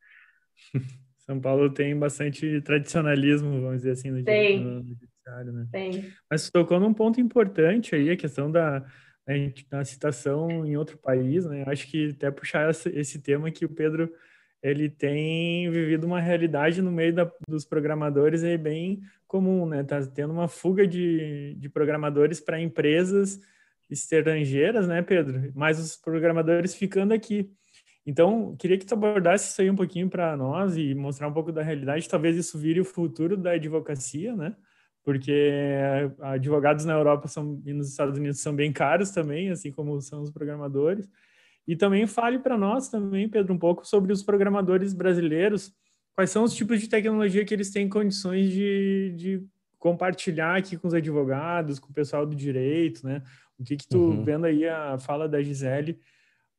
[1.27, 4.62] São Paulo tem bastante tradicionalismo, vamos dizer assim, no, tem.
[4.85, 5.67] judiciário, né?
[5.73, 6.12] Tem.
[6.31, 8.85] Mas tocou num ponto importante aí, a questão da,
[9.69, 11.65] da citação em outro país, né?
[11.67, 14.12] Acho que até puxar esse, esse tema que o Pedro
[14.62, 19.83] ele tem vivido uma realidade no meio da, dos programadores aí bem comum, né?
[19.83, 23.41] Tá tendo uma fuga de, de programadores para empresas
[23.91, 25.53] estrangeiras, né, Pedro?
[25.55, 27.51] Mas os programadores ficando aqui.
[28.07, 31.51] Então, queria que tu abordasse isso aí um pouquinho para nós e mostrar um pouco
[31.51, 32.09] da realidade.
[32.09, 34.55] Talvez isso vire o futuro da advocacia, né?
[35.03, 35.75] Porque
[36.21, 40.23] advogados na Europa são, e nos Estados Unidos são bem caros também, assim como são
[40.23, 41.09] os programadores.
[41.66, 45.75] E também fale para nós também, Pedro, um pouco sobre os programadores brasileiros.
[46.14, 49.45] Quais são os tipos de tecnologia que eles têm condições de, de
[49.79, 53.23] compartilhar aqui com os advogados, com o pessoal do direito, né?
[53.59, 54.25] O que que tu, uhum.
[54.25, 55.99] vendo aí a fala da Gisele,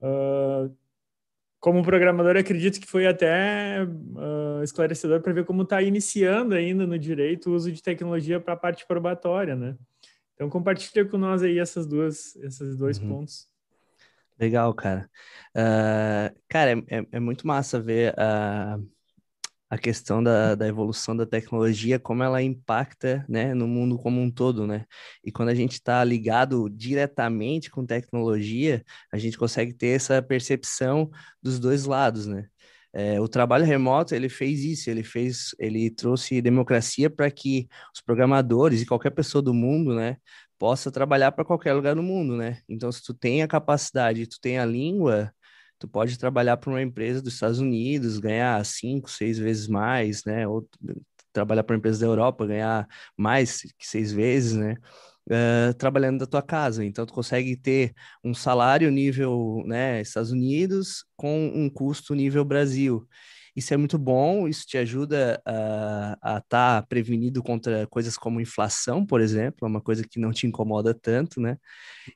[0.02, 0.76] uh,
[1.68, 6.98] como programador, acredito que foi até uh, esclarecedor para ver como está iniciando ainda no
[6.98, 9.76] direito o uso de tecnologia para a parte probatória, né?
[10.34, 13.10] Então, compartilha com nós aí essas duas, esses dois uhum.
[13.10, 13.50] pontos.
[14.40, 15.10] Legal, cara.
[15.54, 18.80] Uh, cara, é, é, é, muito massa ver a,
[19.70, 24.32] a questão da, da evolução da tecnologia, como ela impacta, né, no mundo como um
[24.32, 24.86] todo, né?
[25.24, 31.10] E quando a gente está ligado diretamente com tecnologia, a gente consegue ter essa percepção
[31.42, 32.48] dos dois lados, né?
[32.94, 38.02] É, o trabalho remoto ele fez isso, ele fez, ele trouxe democracia para que os
[38.02, 40.18] programadores e qualquer pessoa do mundo, né,
[40.58, 42.60] possa trabalhar para qualquer lugar no mundo, né?
[42.68, 45.32] Então, se tu tem a capacidade, tu tem a língua,
[45.80, 50.48] tu pode trabalhar para uma empresa dos Estados Unidos, ganhar cinco, seis vezes mais, né?
[50.48, 50.68] Ou
[51.32, 54.76] trabalhar para uma empresa da Europa, ganhar mais que seis vezes, né?
[55.30, 56.86] Uh, trabalhando da tua casa.
[56.86, 63.06] Então, tu consegue ter um salário nível, né, Estados Unidos com um custo nível Brasil.
[63.58, 66.42] Isso é muito bom, isso te ajuda a estar
[66.82, 70.94] tá prevenido contra coisas como inflação, por exemplo, é uma coisa que não te incomoda
[70.94, 71.58] tanto, né?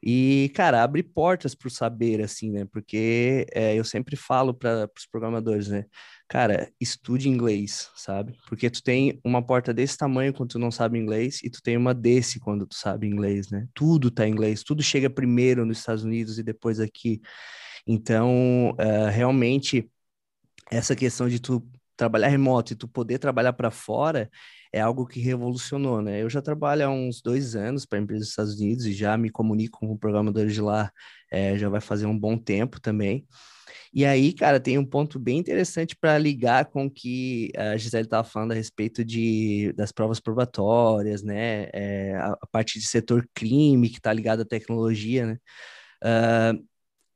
[0.04, 2.65] E, cara, abre portas para o saber, assim, né?
[2.71, 5.86] Porque é, eu sempre falo para os programadores, né?
[6.30, 8.38] Cara, estude inglês, sabe?
[8.47, 11.75] Porque tu tem uma porta desse tamanho quando tu não sabe inglês e tu tem
[11.75, 13.67] uma desse quando tu sabe inglês, né?
[13.73, 17.19] Tudo tá em inglês, tudo chega primeiro nos Estados Unidos e depois aqui.
[17.88, 19.89] Então, uh, realmente
[20.71, 21.62] essa questão de tu
[21.97, 24.29] trabalhar remoto e tu poder trabalhar para fora
[24.73, 26.21] é algo que revolucionou, né?
[26.21, 29.29] Eu já trabalho há uns dois anos para empresas dos Estados Unidos e já me
[29.29, 30.91] comunico com programadores de lá,
[31.29, 33.27] é, já vai fazer um bom tempo também.
[33.93, 38.05] E aí, cara, tem um ponto bem interessante para ligar com o que a Gisele
[38.05, 41.69] estava falando a respeito de, das provas probatórias, né?
[41.73, 45.38] É, a, a, parte de setor crime que está ligada à tecnologia, né?
[46.03, 46.70] Uh,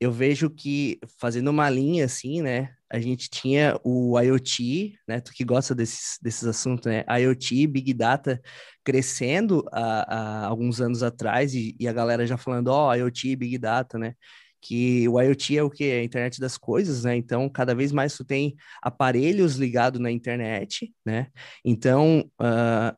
[0.05, 5.33] eu vejo que, fazendo uma linha assim, né, a gente tinha o IoT, né, tu
[5.33, 8.41] que gosta desses, desses assuntos, né, IoT, Big Data
[8.83, 13.35] crescendo há, há alguns anos atrás e, e, a galera já falando, ó, oh, IoT,
[13.35, 14.13] Big Data, né,
[14.61, 15.85] que o IoT é o que?
[15.85, 17.15] É a internet das coisas, né?
[17.15, 21.27] Então, cada vez mais tu tem aparelhos ligados na internet, né?
[21.63, 22.97] Então, uh,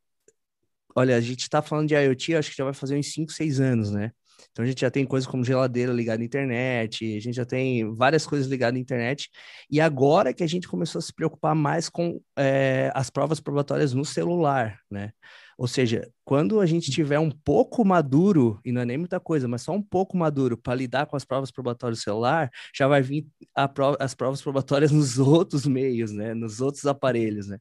[0.96, 3.60] olha, a gente está falando de IoT, acho que já vai fazer uns 5, 6
[3.60, 4.12] anos, né?
[4.58, 7.94] Então a gente já tem coisas como geladeira ligada à internet, a gente já tem
[7.94, 9.30] várias coisas ligadas à internet.
[9.70, 13.94] E agora que a gente começou a se preocupar mais com é, as provas probatórias
[13.94, 15.12] no celular, né?
[15.60, 19.48] Ou seja, quando a gente tiver um pouco maduro, e não é nem muita coisa,
[19.48, 23.04] mas só um pouco maduro para lidar com as provas probatórias do celular, já vai
[23.04, 23.28] vir
[23.76, 26.34] prova, as provas probatórias nos outros meios, né?
[26.34, 27.60] Nos outros aparelhos, né?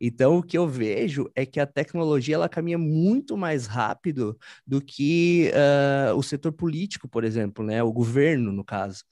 [0.00, 4.80] Então, o que eu vejo é que a tecnologia ela caminha muito mais rápido do
[4.80, 7.82] que uh, o setor político, por exemplo, né?
[7.82, 9.02] O governo, no caso.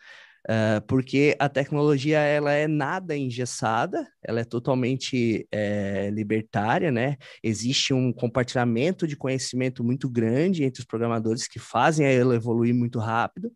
[0.48, 7.16] Uh, porque a tecnologia ela é nada engessada, ela é totalmente é, libertária, né?
[7.42, 13.00] Existe um compartilhamento de conhecimento muito grande entre os programadores que fazem ela evoluir muito
[13.00, 13.50] rápido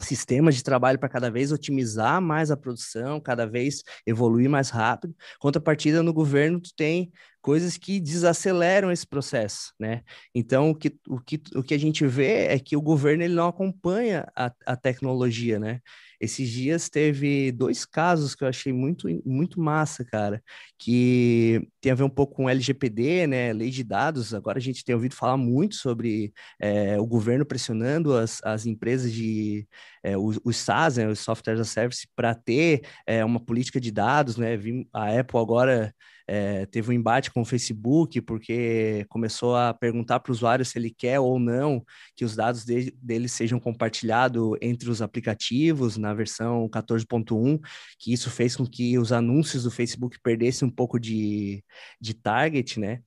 [0.00, 5.14] sistemas de trabalho para cada vez otimizar mais a produção, cada vez evoluir mais rápido.
[5.38, 10.02] Contrapartida no governo, tu tem coisas que desaceleram esse processo, né?
[10.34, 13.34] Então, o que, o que, o que a gente vê é que o governo ele
[13.34, 15.80] não acompanha a, a tecnologia, né?
[16.20, 20.42] Esses dias teve dois casos que eu achei muito, muito massa, cara,
[20.78, 24.34] que tem a ver um pouco com LGPD, né, lei de dados.
[24.34, 29.12] Agora a gente tem ouvido falar muito sobre é, o governo pressionando as, as empresas
[29.12, 29.66] de
[30.08, 33.80] é, os, os SaaS, né, os Software as a Service, para ter é, uma política
[33.80, 34.58] de dados, né?
[34.92, 35.94] A Apple agora
[36.26, 40.78] é, teve um embate com o Facebook, porque começou a perguntar para o usuário se
[40.78, 41.82] ele quer ou não
[42.14, 47.58] que os dados de, dele sejam compartilhados entre os aplicativos na versão 14.1,
[47.98, 51.64] que isso fez com que os anúncios do Facebook perdessem um pouco de,
[52.00, 53.00] de target, né?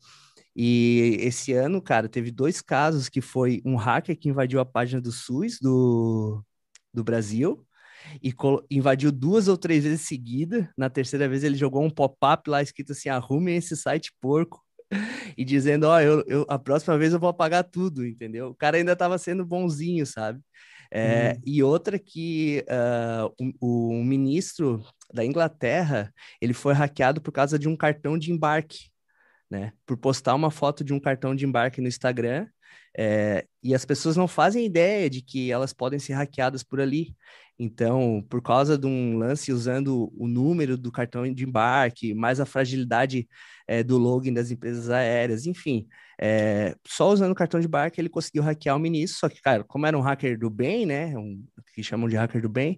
[0.55, 4.99] E esse ano, cara, teve dois casos que foi um hacker que invadiu a página
[4.99, 6.43] do SUS do,
[6.93, 7.65] do Brasil
[8.21, 8.33] e
[8.69, 10.71] invadiu duas ou três vezes seguida.
[10.77, 14.61] Na terceira vez ele jogou um pop-up lá escrito assim: arrumem esse site porco.
[15.37, 18.49] E dizendo, ó, oh, eu, eu, a próxima vez eu vou apagar tudo, entendeu?
[18.49, 20.41] O cara ainda estava sendo bonzinho, sabe?
[20.91, 21.41] É, uhum.
[21.45, 27.69] E outra que uh, o, o, ministro da Inglaterra, ele foi hackeado por causa de
[27.69, 28.90] um cartão de embarque,
[29.51, 29.73] né?
[29.85, 32.47] Por postar uma foto de um cartão de embarque no Instagram,
[32.97, 37.15] é, e as pessoas não fazem ideia de que elas podem ser hackeadas por ali.
[37.59, 42.45] Então, por causa de um lance usando o número do cartão de embarque, mais a
[42.45, 43.27] fragilidade
[43.67, 45.87] é, do login das empresas aéreas, enfim,
[46.21, 49.19] é, só usando o cartão de embarque ele conseguiu hackear o ministro.
[49.19, 52.41] Só que, cara, como era um hacker do bem, né, um, que chamam de hacker
[52.41, 52.77] do bem,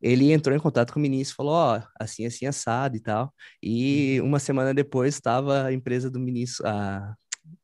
[0.00, 3.34] ele entrou em contato com o ministro, falou, ó, oh, assim, assim, assado e tal.
[3.62, 4.28] E uhum.
[4.28, 7.14] uma semana depois estava a empresa do ministro, a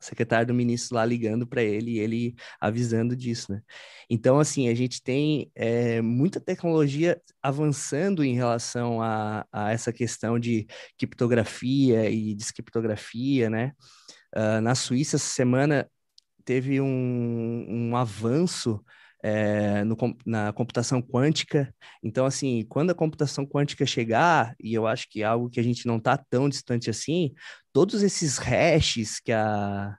[0.01, 3.61] secretário do ministro lá ligando para ele e ele avisando disso, né?
[4.09, 10.39] Então, assim, a gente tem é, muita tecnologia avançando em relação a, a, essa questão
[10.39, 10.67] de
[10.99, 13.73] criptografia e descriptografia, né?
[14.35, 15.89] Uh, na Suíça, essa semana,
[16.45, 18.83] teve um, um avanço
[19.23, 21.73] é, no, na computação quântica.
[22.03, 25.63] Então, assim, quando a computação quântica chegar, e eu acho que é algo que a
[25.63, 27.33] gente não está tão distante assim,
[27.73, 29.97] todos esses hashes que a,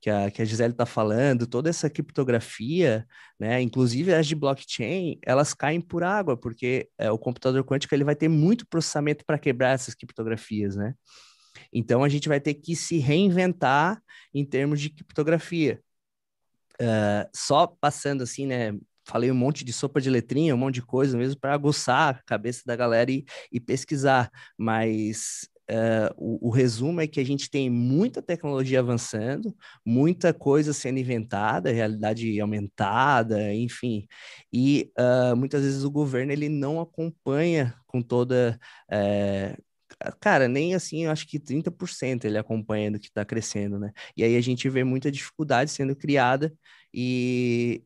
[0.00, 3.06] que a, que a Gisele está falando, toda essa criptografia,
[3.38, 8.04] né, inclusive as de blockchain, elas caem por água, porque é, o computador quântico ele
[8.04, 10.94] vai ter muito processamento para quebrar essas criptografias, né?
[11.72, 15.80] Então a gente vai ter que se reinventar em termos de criptografia.
[16.80, 18.72] Uh, só passando assim, né?
[19.04, 22.22] Falei um monte de sopa de letrinha, um monte de coisa mesmo para aguçar a
[22.24, 24.30] cabeça da galera e, e pesquisar.
[24.58, 29.52] Mas Uh, o, o, resumo é que a gente tem muita tecnologia avançando,
[29.84, 34.06] muita coisa sendo inventada, realidade aumentada, enfim,
[34.52, 38.60] e uh, muitas vezes o governo ele não acompanha com toda.
[38.88, 39.60] Uh,
[40.20, 43.92] cara, nem assim, eu acho que 30% ele acompanha do que está crescendo, né?
[44.16, 46.52] E aí a gente vê muita dificuldade sendo criada
[46.92, 47.82] e,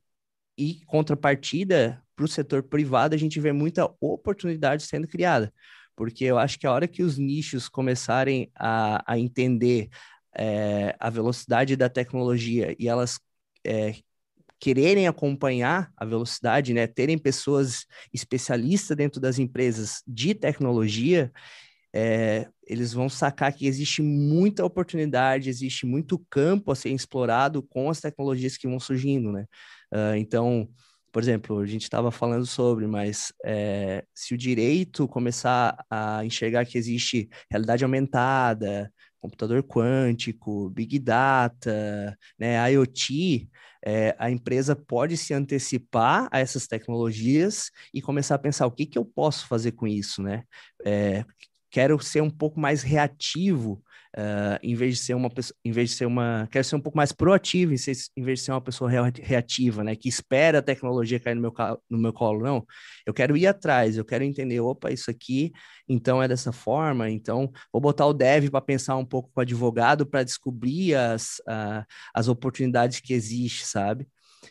[0.58, 5.52] e contrapartida para o setor privado, a gente vê muita oportunidade sendo criada
[6.00, 9.90] porque eu acho que a hora que os nichos começarem a, a entender
[10.34, 13.20] é, a velocidade da tecnologia e elas
[13.66, 13.94] é,
[14.58, 17.84] quererem acompanhar a velocidade, né, terem pessoas
[18.14, 21.30] especialistas dentro das empresas de tecnologia,
[21.95, 27.91] é, eles vão sacar que existe muita oportunidade, existe muito campo a ser explorado com
[27.91, 29.47] as tecnologias que vão surgindo, né?
[29.93, 30.68] Uh, então,
[31.12, 36.64] por exemplo, a gente estava falando sobre, mas é, se o direito começar a enxergar
[36.64, 43.49] que existe realidade aumentada, computador quântico, big data, né, IoT,
[43.84, 48.86] é, a empresa pode se antecipar a essas tecnologias e começar a pensar o que,
[48.86, 50.45] que eu posso fazer com isso, né?
[50.84, 51.24] É,
[51.70, 53.82] quero ser um pouco mais reativo
[54.16, 56.80] Uh, em vez de ser uma pessoa, em vez de ser uma, quero ser um
[56.80, 60.58] pouco mais proativo, em, ser, em vez de ser uma pessoa reativa, né, que espera
[60.58, 61.54] a tecnologia cair no meu,
[61.88, 62.66] no meu colo, não.
[63.06, 65.52] Eu quero ir atrás, eu quero entender, opa, isso aqui,
[65.88, 69.42] então é dessa forma, então vou botar o dev para pensar um pouco com o
[69.42, 74.08] advogado para descobrir as, uh, as oportunidades que existem, sabe?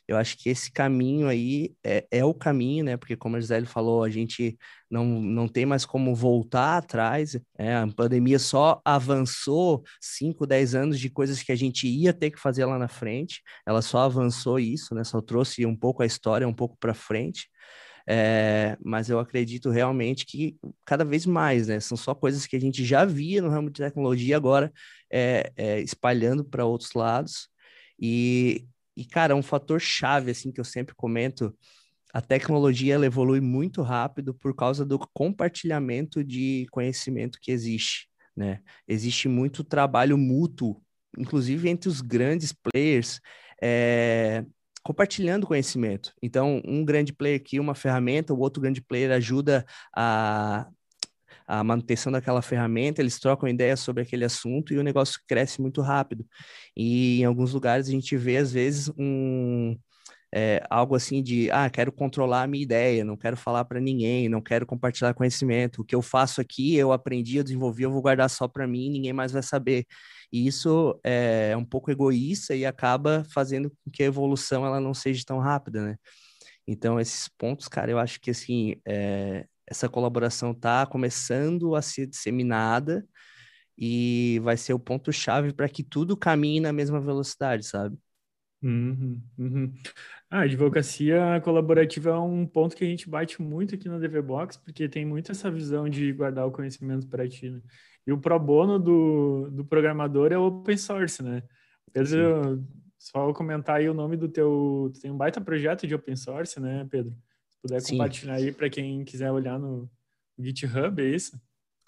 [0.08, 2.98] Eu acho que esse caminho aí é, é o caminho, né?
[2.98, 4.58] Porque, como a Gisele falou, a gente
[4.90, 7.40] não, não tem mais como voltar atrás.
[7.58, 12.32] É, a pandemia só avançou 5, 10 anos de coisas que a gente ia ter
[12.32, 13.42] que fazer lá na frente.
[13.66, 15.04] Ela só avançou isso, né?
[15.04, 17.50] Só trouxe um pouco a história um pouco para frente.
[18.12, 21.80] É, mas eu acredito realmente que cada vez mais, né?
[21.80, 24.74] São só coisas que a gente já via no ramo de tecnologia, agora
[25.12, 27.48] é, é espalhando para outros lados.
[28.00, 28.66] E
[29.00, 31.56] e, cara, um fator chave, assim, que eu sempre comento,
[32.14, 38.60] a tecnologia ela evolui muito rápido por causa do compartilhamento de conhecimento que existe, né?
[38.86, 40.82] Existe muito trabalho mútuo,
[41.18, 43.22] inclusive entre os grandes players,
[43.64, 44.44] é,
[44.84, 46.14] compartilhando conhecimento.
[46.22, 50.68] Então, um grande player aqui, uma ferramenta, o outro grande player ajuda a
[51.50, 55.82] a manutenção daquela ferramenta, eles trocam ideias sobre aquele assunto e o negócio cresce muito
[55.82, 56.26] rápido.
[56.78, 59.76] E em alguns lugares a gente vê, às vezes, um,
[60.34, 64.30] é, algo assim de, ah, quero controlar a minha ideia, não quero falar para ninguém,
[64.30, 65.82] não quero compartilhar conhecimento.
[65.82, 68.90] O que eu faço aqui, eu aprendi, eu desenvolvi, eu vou guardar só para mim,
[68.92, 69.86] ninguém mais vai saber.
[70.32, 74.94] E isso é um pouco egoísta e acaba fazendo com que a evolução ela não
[74.94, 75.96] seja tão rápida, né?
[76.68, 82.08] Então, esses pontos, cara, eu acho que, assim, é, essa colaboração está começando a ser
[82.08, 83.06] disseminada
[83.78, 87.98] e vai ser o ponto-chave para que tudo caminhe na mesma velocidade, sabe?
[88.62, 89.74] Uhum, uhum.
[90.30, 94.58] Ah, a advocacia colaborativa é um ponto que a gente bate muito aqui no DVBox,
[94.58, 97.62] porque tem muito essa visão de guardar o conhecimento para ti, né?
[98.06, 101.44] E o pro bono do, do programador é open source, né?
[101.94, 102.68] Pedro, Sim.
[102.98, 104.92] só comentar aí o nome do teu...
[104.94, 107.16] Tu tem um baita projeto de open source, né, Pedro?
[107.62, 107.94] Puder Sim.
[107.94, 109.90] compartilhar aí para quem quiser olhar no
[110.38, 111.40] GitHub, é isso?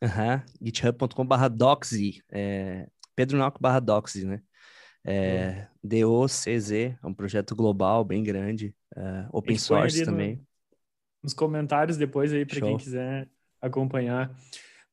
[0.04, 0.66] Aham, uhum.
[0.66, 4.42] github.com.br doxy, é, Pedro Nock barra doxy, né?
[5.04, 10.36] É, D-O-C-Z, é um projeto global bem grande, é, open source também.
[10.36, 10.48] No,
[11.24, 13.28] nos comentários depois aí para quem quiser
[13.60, 14.36] acompanhar.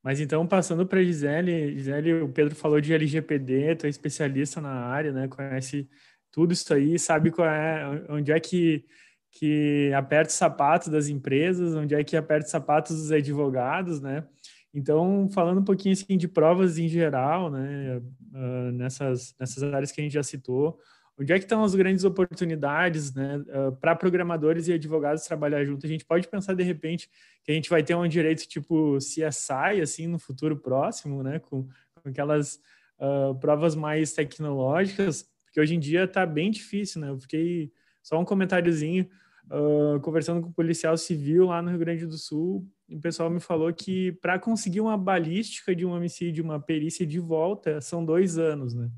[0.02, 4.70] Mas então, passando para Gisele, Gisele, o Pedro falou de LGPD, tu é especialista na
[4.70, 5.28] área, né?
[5.28, 5.88] Conhece
[6.30, 8.84] tudo isso aí, sabe qual é, onde é que
[9.30, 14.24] que aperta os sapatos das empresas, onde é que aperta os sapatos dos advogados, né?
[14.72, 20.00] Então, falando um pouquinho assim, de provas em geral, né, uh, nessas, nessas áreas que
[20.00, 20.78] a gente já citou,
[21.18, 25.84] onde é que estão as grandes oportunidades né, uh, para programadores e advogados trabalhar junto?
[25.84, 27.10] A gente pode pensar, de repente,
[27.44, 31.66] que a gente vai ter um direito tipo CSI, assim, no futuro próximo, né, com,
[31.94, 32.60] com aquelas
[33.00, 37.08] uh, provas mais tecnológicas, porque hoje em dia está bem difícil, né?
[37.08, 37.72] Eu fiquei
[38.08, 39.06] só um comentáriozinho.
[39.50, 43.40] Uh, conversando com um policial civil lá no Rio Grande do Sul, o pessoal me
[43.40, 48.36] falou que para conseguir uma balística de um homicídio, uma perícia de volta, são dois
[48.38, 48.90] anos, né?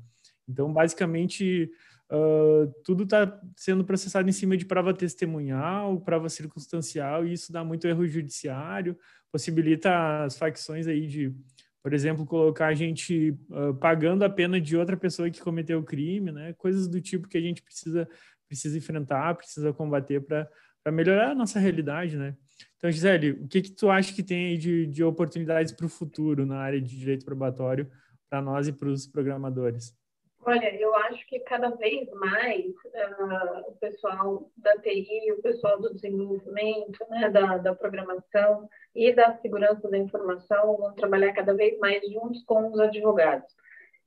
[0.47, 1.71] Então, basicamente,
[2.11, 7.63] uh, tudo está sendo processado em cima de prova testemunhal, prova circunstancial, e isso dá
[7.63, 8.97] muito erro judiciário,
[9.31, 11.33] possibilita as facções aí de,
[11.81, 15.83] por exemplo, colocar a gente uh, pagando a pena de outra pessoa que cometeu o
[15.83, 16.53] crime, né?
[16.57, 18.05] Coisas do tipo que a gente precisa
[18.51, 22.35] precisa enfrentar, precisa combater para melhorar a nossa realidade, né?
[22.75, 26.45] Então, Gisele, o que, que tu acha que tem de, de oportunidades para o futuro
[26.45, 27.89] na área de direito probatório
[28.29, 29.95] para nós e para os programadores?
[30.43, 35.93] Olha, eu acho que cada vez mais uh, o pessoal da TI, o pessoal do
[35.93, 42.01] desenvolvimento, né, da, da programação e da segurança da informação vão trabalhar cada vez mais
[42.11, 43.55] juntos com os advogados.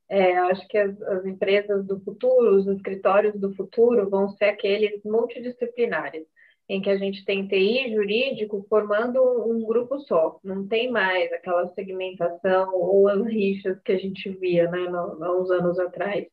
[0.09, 5.03] É, acho que as, as, empresas do futuro, os escritórios do futuro vão ser aqueles
[5.05, 6.27] multidisciplinares,
[6.69, 10.39] em que a gente tem TI jurídico formando um grupo só.
[10.45, 15.51] Não tem mais aquela segmentação ou as rixas que a gente via né, há uns
[15.51, 16.27] anos atrás.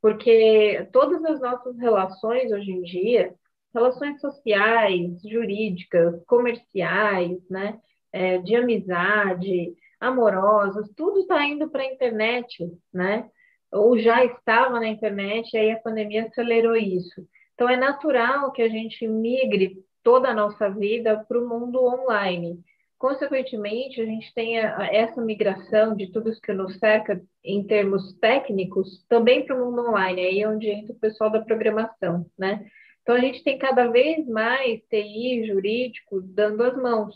[0.00, 3.34] Porque todas as nossas relações hoje em dia,
[3.74, 7.80] relações sociais, jurídicas, comerciais, né,
[8.12, 13.28] é, de amizade, amorosas, tudo está indo para a internet, né?
[13.72, 17.26] Ou já estava na internet, e aí a pandemia acelerou isso.
[17.54, 22.60] Então, é natural que a gente migre toda a nossa vida para o mundo online.
[22.96, 29.44] Consequentemente, a gente tem essa migração de tudo que nos cerca em termos técnicos também
[29.44, 32.66] para o mundo online, aí é onde entra o pessoal da programação, né?
[33.02, 37.14] Então, a gente tem cada vez mais TI jurídico dando as mãos.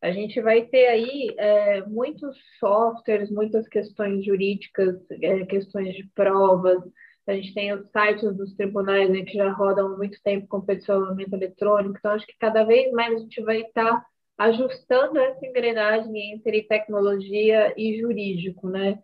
[0.00, 6.78] A gente vai ter aí é, muitos softwares, muitas questões jurídicas, é, questões de provas.
[7.26, 10.60] A gente tem os sites dos tribunais né, que já rodam há muito tempo com
[10.60, 11.96] peticionamento eletrônico.
[11.98, 14.04] Então, acho que cada vez mais a gente vai estar
[14.38, 18.98] ajustando essa engrenagem entre tecnologia e jurídico, né?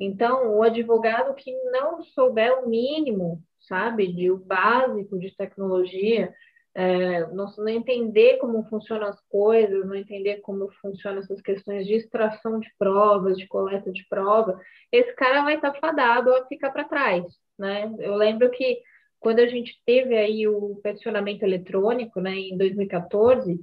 [0.00, 6.32] Então, o advogado que não souber o mínimo, sabe, de o básico de tecnologia,
[6.78, 11.94] é, não, não entender como funcionam as coisas, não entender como funcionam essas questões de
[11.94, 14.60] extração de provas, de coleta de prova,
[14.92, 17.24] esse cara vai estar fadado a ficar para trás,
[17.58, 17.92] né?
[17.98, 18.80] Eu lembro que
[19.18, 23.60] quando a gente teve aí o peticionamento eletrônico, né, em 2014,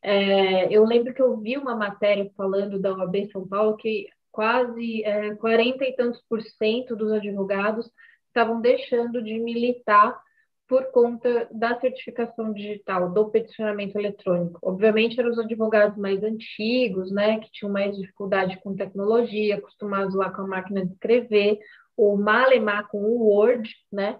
[0.00, 5.02] é, eu lembro que eu vi uma matéria falando da OAB São Paulo que quase
[5.02, 7.90] é, 40 e tantos por cento dos advogados
[8.28, 10.16] estavam deixando de militar
[10.68, 14.58] por conta da certificação digital, do peticionamento eletrônico.
[14.62, 20.30] Obviamente, eram os advogados mais antigos, né, que tinham mais dificuldade com tecnologia, acostumados lá
[20.30, 21.58] com a máquina de escrever,
[21.96, 24.18] ou malemar com o Word, né,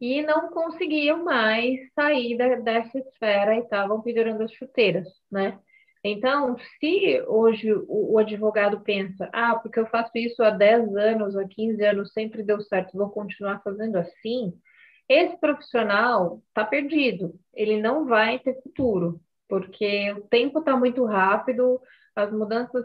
[0.00, 5.58] e não conseguiam mais sair da, dessa esfera e estavam pendurando as chuteiras, né?
[6.06, 11.34] Então, se hoje o, o, advogado pensa, ah, porque eu faço isso há 10 anos,
[11.34, 14.52] há 15 anos, sempre deu certo, vou continuar fazendo assim,
[15.08, 21.80] esse profissional está perdido, ele não vai ter futuro, porque o tempo está muito rápido,
[22.16, 22.84] as mudanças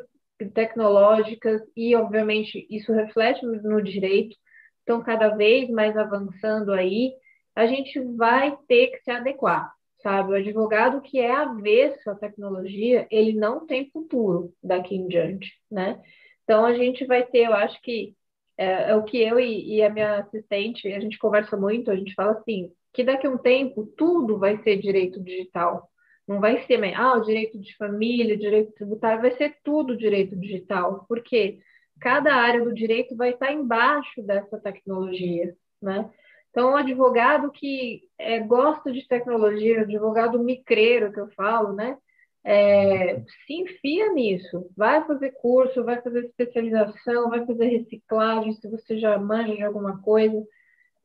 [0.54, 4.36] tecnológicas e, obviamente, isso reflete no direito,
[4.80, 7.14] estão cada vez mais avançando aí,
[7.56, 10.32] a gente vai ter que se adequar, sabe?
[10.32, 16.02] O advogado que é avesso à tecnologia, ele não tem futuro daqui em diante, né?
[16.44, 18.16] Então, a gente vai ter, eu acho que
[18.60, 21.96] é, é o que eu e, e, a minha assistente, a gente conversa muito, a
[21.96, 25.90] gente fala assim, que daqui a um tempo tudo vai ser direito digital.
[26.28, 30.36] Não vai ser, ah, o direito de família, o direito tributário, vai ser tudo direito
[30.36, 31.06] digital.
[31.08, 31.60] Por quê?
[32.00, 36.10] cada área do direito vai estar embaixo dessa tecnologia, né?
[36.50, 41.98] Então, o advogado que é, gosta de tecnologia, o advogado micreiro que eu falo, né?
[42.44, 48.98] É, se enfia nisso, vai fazer curso, vai fazer especialização, vai fazer reciclagem, se você
[48.98, 50.42] já manja de alguma coisa,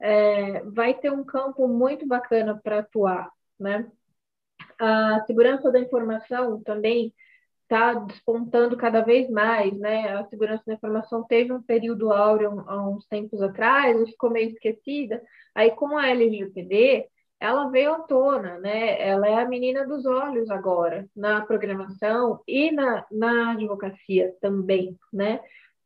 [0.00, 3.90] é, vai ter um campo muito bacana para atuar, né?
[4.78, 7.12] A segurança da informação também
[7.62, 10.08] está despontando cada vez mais, né?
[10.14, 15.22] A segurança da informação teve um período áureo há uns tempos atrás, ficou meio esquecida.
[15.54, 17.08] Aí, com a LGPD,
[17.44, 18.98] ela veio à tona, né?
[19.06, 25.40] Ela é a menina dos olhos agora, na programação e na, na advocacia também, né?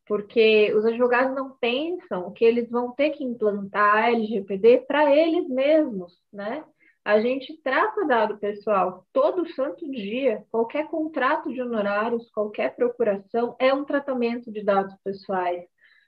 [0.06, 5.48] Porque os advogados não pensam que eles vão ter que implantar a LGPD para eles
[5.48, 6.64] mesmos, né?
[7.04, 10.44] A gente trata dado pessoal todo santo dia.
[10.52, 15.64] Qualquer contrato de honorários, qualquer procuração é um tratamento de dados pessoais.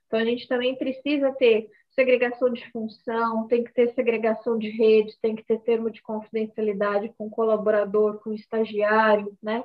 [0.07, 1.69] Então, a gente também precisa ter
[2.01, 7.13] segregação de função, tem que ter segregação de rede, tem que ter termo de confidencialidade
[7.19, 9.63] com colaborador, com estagiário, né?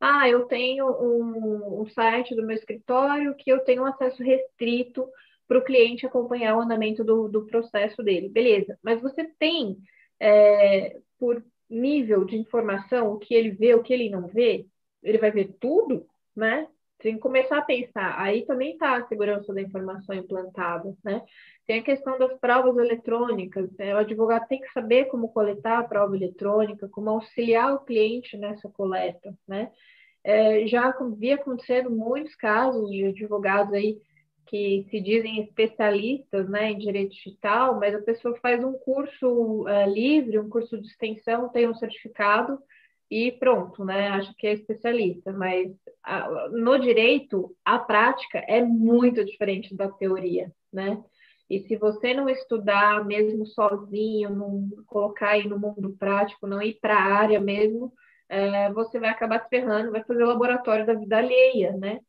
[0.00, 5.08] Ah, eu tenho um, um site do meu escritório que eu tenho acesso restrito
[5.46, 8.28] para o cliente acompanhar o andamento do, do processo dele.
[8.28, 9.78] Beleza, mas você tem
[10.18, 14.66] é, por nível de informação, o que ele vê, o que ele não vê,
[15.04, 16.66] ele vai ver tudo, né?
[16.98, 18.18] Tem que começar a pensar.
[18.18, 21.22] Aí também está a segurança da informação implantada, né?
[21.66, 23.70] Tem a questão das provas eletrônicas.
[23.76, 23.94] Né?
[23.94, 28.68] O advogado tem que saber como coletar a prova eletrônica, como auxiliar o cliente nessa
[28.68, 29.70] coleta, né?
[30.24, 34.00] É, já vi acontecendo muitos casos de advogados aí
[34.46, 39.90] que se dizem especialistas né, em direito digital, mas a pessoa faz um curso uh,
[39.90, 42.58] livre, um curso de extensão, tem um certificado
[43.10, 44.08] e pronto, né?
[44.08, 50.52] Acho que é especialista, mas a, no direito a prática é muito diferente da teoria,
[50.72, 51.02] né?
[51.48, 56.78] E se você não estudar mesmo sozinho, não colocar aí no mundo prático, não ir
[56.80, 57.92] para a área mesmo,
[58.28, 62.00] é, você vai acabar se ferrando, vai fazer o laboratório da vida alheia, né?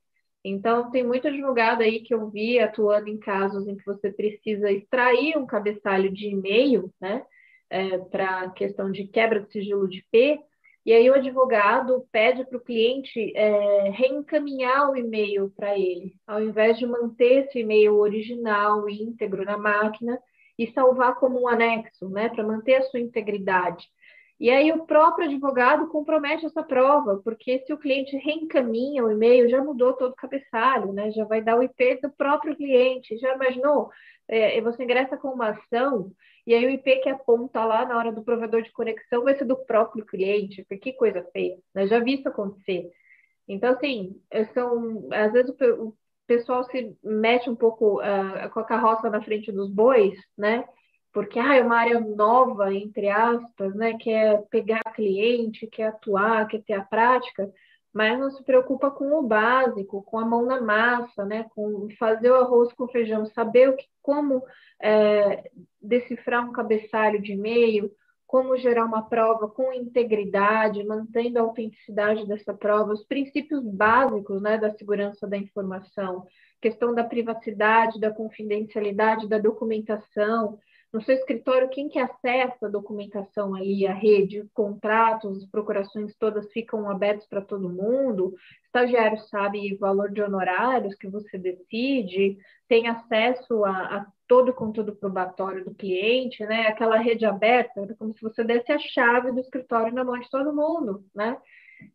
[0.44, 4.72] Então, tem muito advogado aí que eu vi atuando em casos em que você precisa
[4.72, 7.24] extrair um cabeçalho de e-mail, né,
[7.70, 10.40] é, para questão de quebra de sigilo de P,
[10.88, 16.42] e aí o advogado pede para o cliente é, reencaminhar o e-mail para ele, ao
[16.42, 20.18] invés de manter esse e-mail original, íntegro na máquina,
[20.58, 23.86] e salvar como um anexo, né, para manter a sua integridade.
[24.40, 29.50] E aí o próprio advogado compromete essa prova, porque se o cliente reencaminha o e-mail,
[29.50, 31.12] já mudou todo o cabeçalho, né?
[31.12, 33.18] Já vai dar o IP do próprio cliente.
[33.18, 33.90] Já imaginou?
[34.28, 36.12] É, você ingressa com uma ação
[36.46, 39.46] e aí o IP que aponta lá na hora do provedor de conexão vai ser
[39.46, 40.66] do próprio cliente.
[40.82, 41.58] Que coisa feia.
[41.74, 41.88] Né?
[41.88, 42.90] Já vi isso acontecer.
[43.48, 44.22] Então, assim,
[44.54, 49.50] são, às vezes o, pessoal se mete um pouco uh, com a carroça na frente
[49.50, 50.66] dos bois, né?
[51.18, 53.98] porque ah, é uma área nova, entre aspas, né?
[53.98, 57.52] Quer pegar cliente, quer atuar, quer ter a prática,
[57.94, 61.46] mas não se preocupa com o básico, com a mão na massa, né?
[61.56, 64.44] Com fazer o arroz com feijão, saber o que, como
[64.82, 65.50] é,
[65.82, 67.92] decifrar um cabeçalho de e-mail,
[68.28, 74.58] como gerar uma prova com integridade, mantendo a autenticidade dessa prova, os princípios básicos né,
[74.58, 76.26] da segurança da informação,
[76.62, 80.60] questão da privacidade, da confidencialidade da documentação,
[80.94, 86.52] no seu escritório, quem que acessa a documentação ali, a rede, os contratos, procurações todas
[86.52, 88.34] ficam abertas para todo mundo,
[88.66, 94.54] estagiário sabe o valor de honorários que você decide, tem acesso a, a todo o
[94.54, 96.68] conteúdo probatório do cliente, né?
[96.68, 100.56] Aquela rede aberta, como se você desse a chave do escritório na mão de todo
[100.56, 101.38] mundo, né?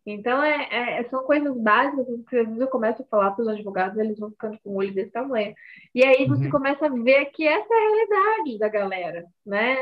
[0.05, 3.47] Então, é, é, são coisas básicas que às vezes eu começo a falar para os
[3.47, 5.53] advogados, eles vão ficando com o olho desse tamanho.
[5.95, 6.51] E aí você uhum.
[6.51, 9.77] começa a ver que essa é a realidade da galera, né?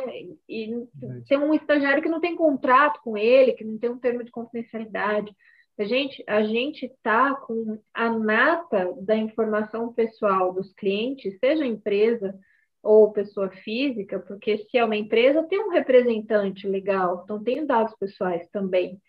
[0.48, 0.88] E
[1.28, 4.32] tem um estagiário que não tem contrato com ele, que não tem um termo de
[4.32, 5.36] confidencialidade.
[5.80, 12.38] A gente a gente está com a nata da informação pessoal dos clientes, seja empresa
[12.84, 17.96] ou pessoa física, porque se é uma empresa, tem um representante legal, então tem dados
[17.96, 19.00] pessoais também.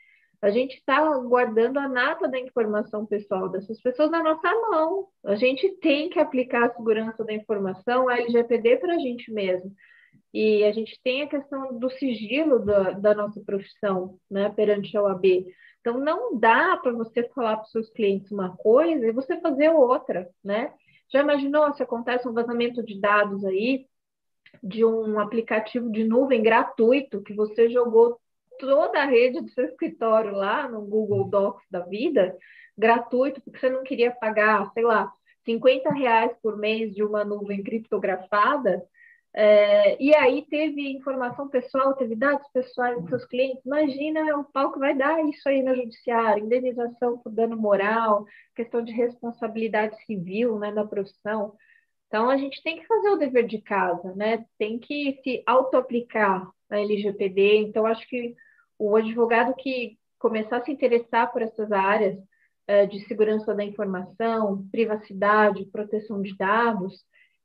[0.42, 5.06] A gente está guardando a nata da informação pessoal dessas pessoas na nossa mão.
[5.24, 9.72] A gente tem que aplicar a segurança da informação, a LGPD, para a gente mesmo.
[10.34, 15.02] E a gente tem a questão do sigilo da, da nossa profissão, né, perante a
[15.02, 15.46] OAB.
[15.80, 19.70] Então, não dá para você falar para os seus clientes uma coisa e você fazer
[19.70, 20.72] outra, né?
[21.12, 23.86] Já imaginou se acontece um vazamento de dados aí
[24.60, 28.18] de um aplicativo de nuvem gratuito que você jogou
[28.58, 32.36] toda a rede do seu escritório lá no Google Docs da vida,
[32.76, 35.12] gratuito, porque você não queria pagar, sei lá,
[35.44, 38.82] 50 reais por mês de uma nuvem criptografada,
[39.34, 43.64] é, e aí teve informação pessoal, teve dados pessoais dos seus clientes.
[43.64, 48.84] Imagina o pau que vai dar isso aí no judiciário, indenização por dano moral, questão
[48.84, 51.54] de responsabilidade civil né, da profissão.
[52.08, 54.44] Então, a gente tem que fazer o dever de casa, né?
[54.58, 57.56] Tem que se auto-aplicar a LGPD.
[57.58, 58.34] Então, acho que
[58.78, 64.66] o advogado que começar a se interessar por essas áreas uh, de segurança da informação,
[64.70, 66.94] privacidade, proteção de dados,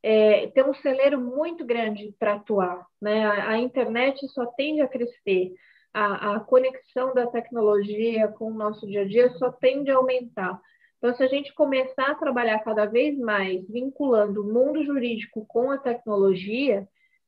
[0.03, 2.85] é, tem um celeiro muito grande para atuar.
[3.01, 3.25] Né?
[3.25, 5.53] A, a, internet só tende a crescer,
[5.93, 10.59] a, a conexão da tecnologia com o nosso dia a dia só tende a aumentar.
[10.97, 15.71] Então, se a gente começar a trabalhar cada vez mais vinculando o mundo jurídico com
[15.71, 16.87] a tecnologia,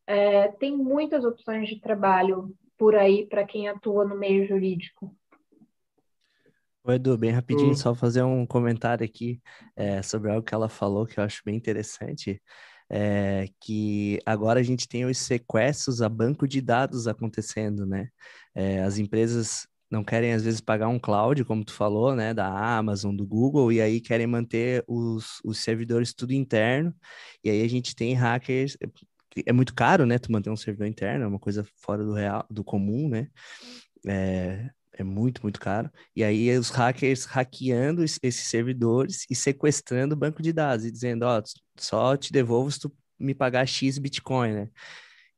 [0.10, 5.16] é, tem muitas opções de trabalho por aí para quem atua no meio jurídico.
[6.84, 9.40] Oi, Edu, bem rapidinho, só fazer um comentário aqui
[9.76, 12.42] é, sobre algo que ela falou que eu acho bem interessante.
[12.92, 18.10] É, que agora a gente tem os sequestros a banco de dados acontecendo, né?
[18.56, 22.48] É, as empresas não querem às vezes pagar um cloud, como tu falou, né, da
[22.48, 26.94] Amazon, do Google, e aí querem manter os, os servidores tudo interno,
[27.44, 28.76] e aí a gente tem hackers,
[29.46, 30.18] é muito caro, né?
[30.18, 33.28] Tu manter um servidor interno, é uma coisa fora do real, do comum, né?
[34.08, 35.90] É, é muito, muito caro.
[36.16, 41.24] E aí os hackers hackeando esses servidores e sequestrando o banco de dados e dizendo,
[41.24, 41.44] ó, oh,
[41.78, 44.70] só te devolvo se tu me pagar X Bitcoin, né?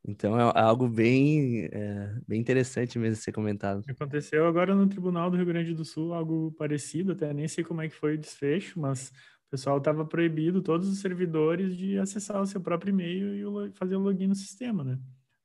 [0.07, 3.83] Então é algo bem, é, bem interessante mesmo ser comentado.
[3.87, 7.81] Aconteceu agora no Tribunal do Rio Grande do Sul algo parecido, até nem sei como
[7.81, 9.11] é que foi o desfecho, mas
[9.51, 13.99] pessoal estava proibido todos os servidores de acessar o seu próprio e-mail e fazer o
[13.99, 14.97] login no sistema, né?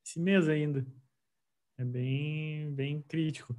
[0.07, 0.87] Esse mês ainda.
[1.77, 3.55] É bem, bem crítico.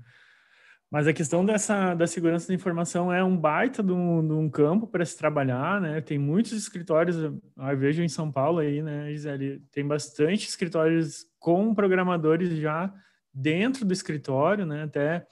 [0.89, 4.49] Mas a questão dessa da segurança da informação é um baita de um, de um
[4.49, 5.99] campo para se trabalhar, né?
[5.99, 9.61] Tem muitos escritórios, eu vejo em São Paulo aí, né, Gisele?
[9.69, 12.91] Tem bastante escritórios com programadores já
[13.33, 14.83] dentro do escritório, né?
[14.83, 15.27] Até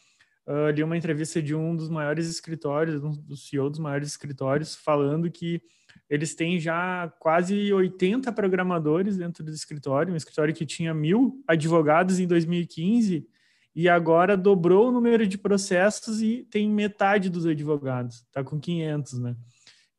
[0.47, 4.75] uh, li uma entrevista de um dos maiores escritórios, um dos CEO dos maiores escritórios,
[4.75, 5.61] falando que
[6.09, 12.19] eles têm já quase 80 programadores dentro do escritório, um escritório que tinha mil advogados
[12.19, 13.27] em 2015
[13.75, 19.19] e agora dobrou o número de processos e tem metade dos advogados, está com 500,
[19.19, 19.35] né?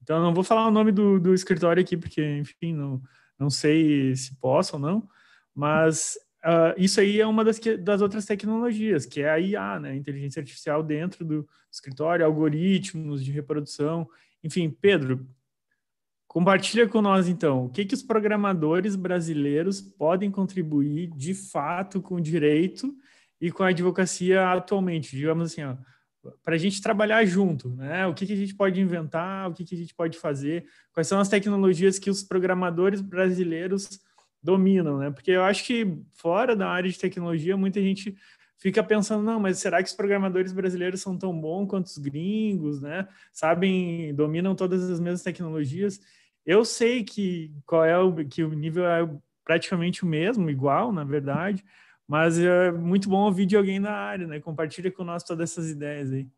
[0.02, 3.02] Então, não vou falar o nome do, do escritório aqui, porque, enfim, não,
[3.38, 5.06] não sei se posso ou não,
[5.54, 6.16] Mas
[6.46, 9.96] uh, isso aí é uma das, que, das outras tecnologias, que é a IA, né?
[9.96, 14.08] Inteligência artificial dentro do escritório, algoritmos de reprodução.
[14.42, 15.26] Enfim, Pedro,
[16.28, 22.16] compartilha com nós então, o que, que os programadores brasileiros podem contribuir de fato com
[22.16, 22.94] o direito
[23.40, 25.62] e com a advocacia atualmente, digamos assim,
[26.44, 28.06] para a gente trabalhar junto, né?
[28.06, 31.06] O que, que a gente pode inventar, o que, que a gente pode fazer, quais
[31.06, 34.00] são as tecnologias que os programadores brasileiros
[34.46, 35.10] dominam, né?
[35.10, 38.16] Porque eu acho que fora da área de tecnologia, muita gente
[38.58, 42.80] fica pensando, não, mas será que os programadores brasileiros são tão bons quanto os gringos,
[42.80, 43.06] né?
[43.32, 46.00] Sabem, dominam todas as mesmas tecnologias.
[46.46, 49.08] Eu sei que qual é o que o nível é
[49.44, 51.64] praticamente o mesmo, igual, na verdade,
[52.06, 54.40] mas é muito bom ouvir de alguém na área, né?
[54.40, 56.28] Compartilha com nós todas essas ideias aí.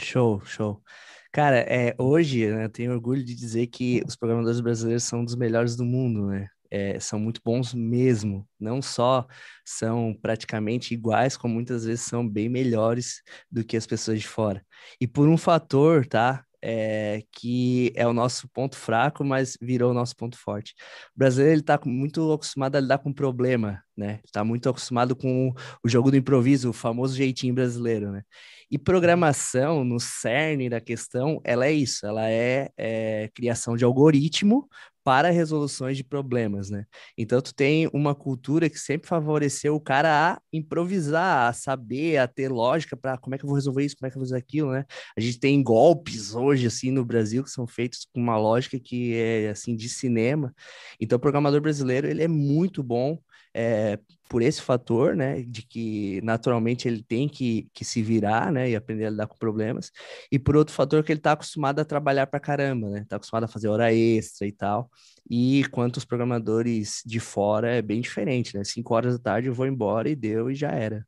[0.00, 0.82] Show, show.
[1.30, 5.34] Cara, é, hoje né, eu tenho orgulho de dizer que os programadores brasileiros são dos
[5.34, 6.48] melhores do mundo, né?
[6.74, 8.48] É, são muito bons mesmo.
[8.58, 9.28] Não só
[9.64, 14.60] são praticamente iguais, como muitas vezes são bem melhores do que as pessoas de fora.
[15.00, 16.44] E por um fator, tá?
[16.66, 20.74] É, que é o nosso ponto fraco, mas virou o nosso ponto forte.
[21.14, 24.18] O brasileiro está muito acostumado a lidar com problema, né?
[24.24, 25.52] Está muito acostumado com
[25.84, 28.22] o jogo do improviso, o famoso jeitinho brasileiro, né?
[28.70, 34.66] E programação, no cerne da questão, ela é isso, ela é, é criação de algoritmo
[35.04, 36.86] para resoluções de problemas, né?
[37.16, 42.26] Então tu tem uma cultura que sempre favoreceu o cara a improvisar, a saber, a
[42.26, 44.26] ter lógica para como é que eu vou resolver isso, como é que eu vou
[44.28, 44.84] fazer aquilo, né?
[45.16, 49.14] A gente tem golpes hoje assim no Brasil que são feitos com uma lógica que
[49.14, 50.54] é assim de cinema.
[50.98, 53.18] Então o programador brasileiro, ele é muito bom
[53.52, 58.70] é, por esse fator, né, de que naturalmente ele tem que, que se virar, né,
[58.70, 59.90] e aprender a lidar com problemas,
[60.30, 63.44] e por outro fator que ele está acostumado a trabalhar para caramba, né, está acostumado
[63.44, 64.90] a fazer hora extra e tal,
[65.30, 69.54] e quanto os programadores de fora é bem diferente, né, cinco horas da tarde eu
[69.54, 71.06] vou embora e deu e já era.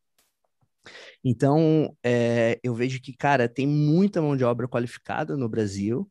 [1.25, 6.09] Então, é, eu vejo que, cara, tem muita mão de obra qualificada no Brasil,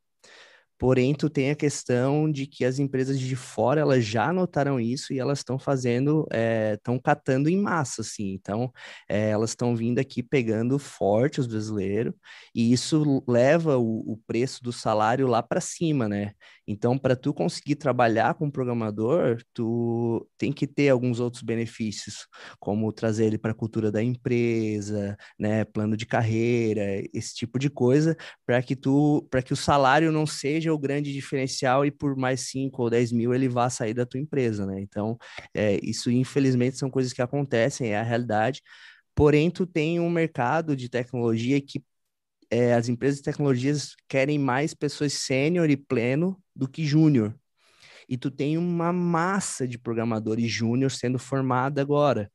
[0.78, 5.14] Porém, tu tem a questão de que as empresas de fora elas já notaram isso
[5.14, 6.28] e elas estão fazendo,
[6.74, 8.34] estão é, catando em massa, assim.
[8.34, 8.72] Então,
[9.08, 12.14] é, elas estão vindo aqui pegando forte os brasileiros
[12.54, 16.34] e isso leva o, o preço do salário lá para cima, né?
[16.68, 22.28] Então, para tu conseguir trabalhar com programador, tu tem que ter alguns outros benefícios,
[22.60, 27.70] como trazer ele para a cultura da empresa, né, plano de carreira, esse tipo de
[27.70, 32.16] coisa, para que tu, para que o salário não seja o grande diferencial e por
[32.16, 34.80] mais 5 ou 10 mil ele vá sair da tua empresa, né?
[34.82, 35.18] Então,
[35.54, 38.62] é, isso infelizmente são coisas que acontecem, é a realidade.
[39.16, 41.82] Porém, tu tem um mercado de tecnologia que
[42.56, 47.36] é, as empresas de tecnologias querem mais pessoas sênior e pleno do que júnior.
[48.08, 52.32] E tu tem uma massa de programadores júnior sendo formada agora.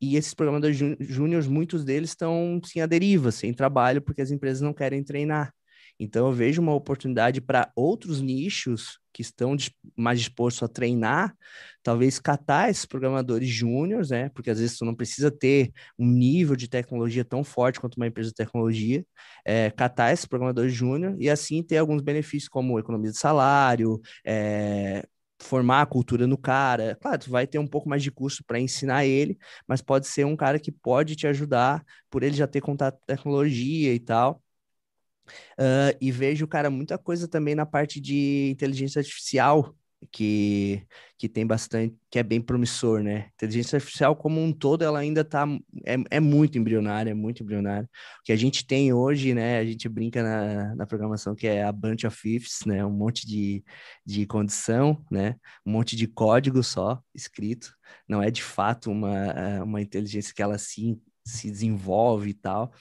[0.00, 4.60] E esses programadores júniores, muitos deles estão sim à deriva, sem trabalho, porque as empresas
[4.60, 5.54] não querem treinar.
[5.98, 9.56] Então, eu vejo uma oportunidade para outros nichos que estão
[9.96, 11.34] mais dispostos a treinar,
[11.82, 14.28] talvez catar esses programadores júniores, né?
[14.30, 18.06] Porque às vezes tu não precisa ter um nível de tecnologia tão forte quanto uma
[18.08, 19.04] empresa de tecnologia,
[19.44, 25.04] é, catar esses programadores júnior e assim ter alguns benefícios como economia de salário, é,
[25.40, 26.96] formar a cultura no cara.
[27.00, 29.38] Claro, tu vai ter um pouco mais de custo para ensinar ele,
[29.68, 33.06] mas pode ser um cara que pode te ajudar por ele já ter contato com
[33.06, 34.42] tecnologia e tal.
[35.58, 39.74] Uh, e vejo, cara, muita coisa também na parte de inteligência artificial
[40.10, 40.86] que,
[41.18, 43.28] que tem bastante, que é bem promissor, né?
[43.34, 45.46] Inteligência artificial como um todo, ela ainda tá,
[45.84, 47.88] é, é muito embrionária, é muito embrionária.
[48.20, 51.64] O que a gente tem hoje, né, a gente brinca na, na programação que é
[51.64, 53.64] a bunch of ifs, né, um monte de,
[54.04, 57.74] de condição, né, um monte de código só escrito,
[58.08, 62.72] não é de fato uma, uma inteligência que ela se se desenvolve e tal.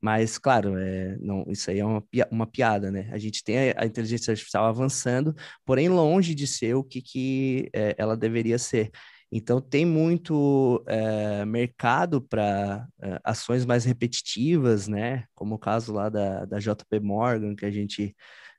[0.00, 3.08] Mas, claro, é, não, isso aí é uma, uma piada, né?
[3.12, 5.34] A gente tem a, a inteligência artificial avançando,
[5.64, 8.90] porém longe de ser o que, que é, ela deveria ser.
[9.32, 15.24] Então, tem muito é, mercado para é, ações mais repetitivas, né?
[15.34, 18.16] Como o caso lá da, da JP Morgan, que a gente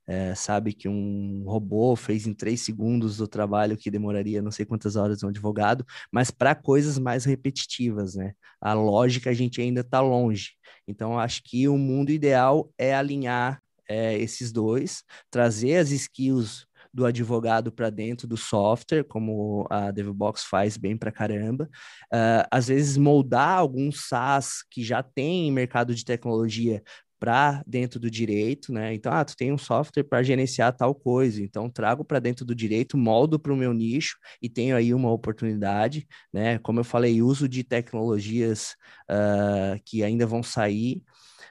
[0.07, 4.65] é, sabe que um robô fez em três segundos o trabalho que demoraria não sei
[4.65, 8.33] quantas horas um advogado, mas para coisas mais repetitivas, né?
[8.59, 10.51] A lógica a gente ainda está longe.
[10.87, 17.05] Então, acho que o mundo ideal é alinhar é, esses dois, trazer as skills do
[17.05, 21.69] advogado para dentro do software, como a DevBox faz bem para caramba.
[22.13, 26.83] Uh, às vezes moldar alguns SaaS que já tem mercado de tecnologia
[27.21, 28.95] para dentro do direito, né?
[28.95, 32.55] Então, ah, tu tem um software para gerenciar tal coisa, então trago para dentro do
[32.55, 36.57] direito, moldo para o meu nicho e tenho aí uma oportunidade, né?
[36.57, 38.75] Como eu falei, uso de tecnologias
[39.07, 41.03] uh, que ainda vão sair,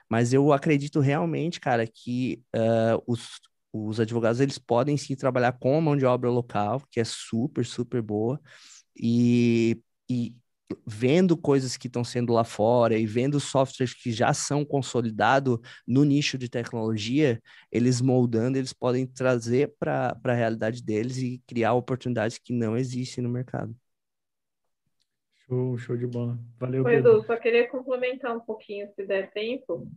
[0.09, 3.39] mas eu acredito realmente, cara, que uh, os,
[3.71, 7.65] os advogados eles podem sim trabalhar com a mão de obra local, que é super,
[7.65, 8.41] super boa,
[9.01, 10.35] e, e
[10.85, 16.03] vendo coisas que estão sendo lá fora e vendo softwares que já são consolidados no
[16.03, 17.41] nicho de tecnologia,
[17.71, 23.23] eles moldando, eles podem trazer para a realidade deles e criar oportunidades que não existem
[23.23, 23.75] no mercado.
[25.45, 26.39] Show, show de bola.
[26.57, 27.11] Valeu, Oi, Pedro.
[27.11, 29.87] Edu, só queria complementar um pouquinho, se der tempo.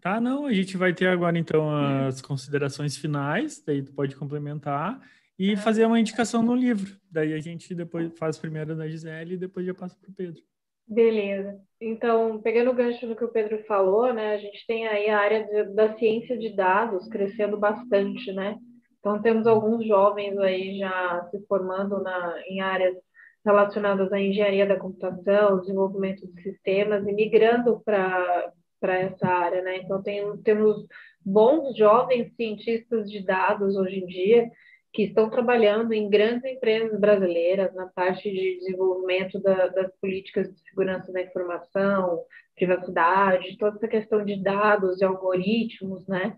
[0.00, 1.74] Tá, não, a gente vai ter agora então
[2.06, 5.00] as considerações finais, daí tu pode complementar
[5.38, 6.96] e fazer uma indicação no livro.
[7.10, 10.40] Daí a gente depois faz primeiro da Gisele e depois já passa para o Pedro.
[10.86, 11.58] Beleza.
[11.80, 15.18] Então, pegando o gancho do que o Pedro falou, né, a gente tem aí a
[15.18, 18.56] área de, da ciência de dados crescendo bastante, né?
[18.98, 22.96] Então, temos alguns jovens aí já se formando na, em áreas
[23.44, 29.78] relacionadas à engenharia da computação, desenvolvimento de sistemas e migrando para essa área, né?
[29.78, 30.86] Então, tem, temos
[31.24, 34.50] bons jovens cientistas de dados hoje em dia
[34.94, 40.60] que estão trabalhando em grandes empresas brasileiras na parte de desenvolvimento da, das políticas de
[40.60, 42.22] segurança da informação,
[42.54, 46.36] privacidade, toda essa questão de dados e algoritmos, né?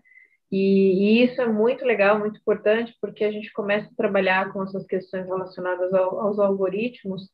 [0.51, 4.63] E, e, isso é muito legal, muito importante, porque a gente começa a trabalhar com
[4.63, 7.29] essas questões relacionadas ao, aos algoritmos,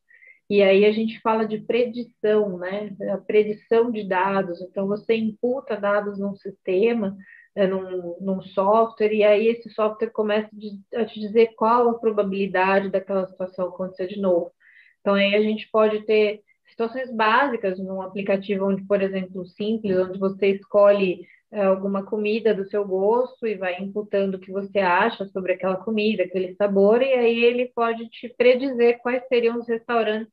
[0.50, 2.94] e aí a gente fala de predição, né?
[3.10, 4.60] A predição de dados.
[4.60, 7.16] Então, você imputa dados num sistema,
[7.56, 10.50] num, num, software, e aí esse software começa
[10.94, 14.50] a te dizer qual a probabilidade daquela situação acontecer de novo.
[15.00, 20.18] Então, aí a gente pode ter situações básicas num aplicativo onde, por exemplo, simples, onde
[20.18, 25.24] você escolhe é, alguma comida do seu gosto e vai imputando o que você acha
[25.26, 30.32] sobre aquela comida, aquele sabor, e aí ele pode te predizer quais seriam os restaurantes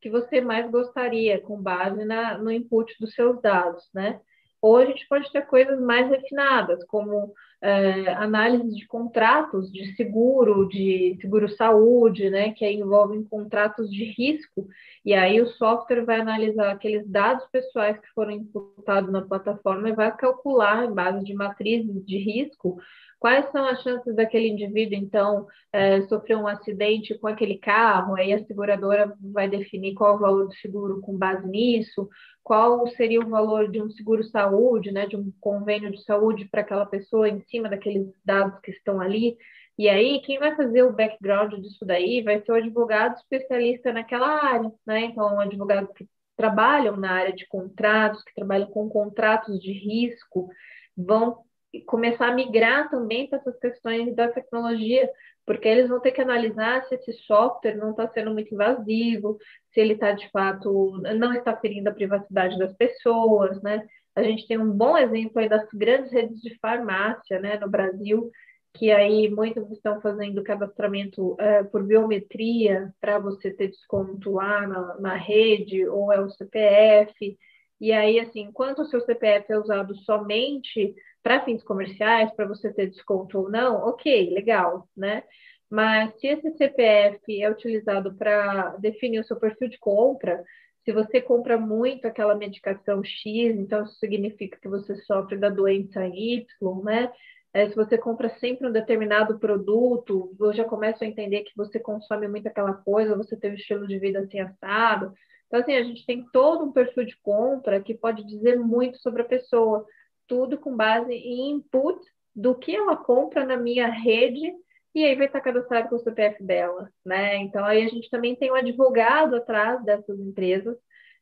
[0.00, 4.20] que você mais gostaria, com base na, no input dos seus dados, né?
[4.60, 10.66] Ou a gente pode ter coisas mais refinadas, como é, análise de contratos de seguro,
[10.68, 14.66] de seguro-saúde, né, que envolvem contratos de risco,
[15.04, 19.94] e aí o software vai analisar aqueles dados pessoais que foram imputados na plataforma e
[19.94, 22.78] vai calcular, em base de matrizes de risco,
[23.20, 28.32] quais são as chances daquele indivíduo, então, é, sofrer um acidente com aquele carro, aí
[28.32, 32.08] a seguradora vai definir qual o valor do seguro com base nisso,
[32.42, 36.86] qual seria o valor de um seguro-saúde, né, de um convênio de saúde para aquela
[36.86, 39.36] pessoa em cima daqueles dados que estão ali.
[39.78, 44.28] E aí, quem vai fazer o background disso daí vai ser o advogado especialista naquela
[44.44, 45.06] área, né?
[45.06, 50.48] Então, advogados que trabalham na área de contratos, que trabalham com contratos de risco,
[50.96, 51.44] vão
[51.86, 55.08] começar a migrar também para essas questões da tecnologia,
[55.46, 59.38] porque eles vão ter que analisar se esse software não está sendo muito invasivo,
[59.72, 63.86] se ele está de fato não está ferindo a privacidade das pessoas, né?
[64.14, 68.30] A gente tem um bom exemplo aí das grandes redes de farmácia, né, no Brasil,
[68.74, 75.00] que aí muitos estão fazendo cadastramento é, por biometria para você ter desconto lá na,
[75.00, 77.36] na rede ou é o CPF.
[77.80, 82.72] E aí, assim, enquanto o seu CPF é usado somente para fins comerciais, para você
[82.72, 85.24] ter desconto ou não, ok, legal, né?
[85.68, 90.42] Mas se esse CPF é utilizado para definir o seu perfil de compra,
[90.84, 96.06] se você compra muito aquela medicação X, então isso significa que você sofre da doença
[96.06, 96.46] Y,
[96.82, 97.12] né?
[97.52, 101.80] É, se você compra sempre um determinado produto, eu já começo a entender que você
[101.80, 105.12] consome muito aquela coisa, você tem um estilo de vida assim assado.
[105.46, 109.22] Então, assim, a gente tem todo um perfil de compra que pode dizer muito sobre
[109.22, 109.84] a pessoa
[110.28, 112.00] tudo com base em input
[112.34, 114.54] do que ela compra na minha rede
[114.94, 117.36] e aí vai estar cadastrado com o CPF dela, né?
[117.36, 120.76] Então aí a gente também tem um advogado atrás dessas empresas,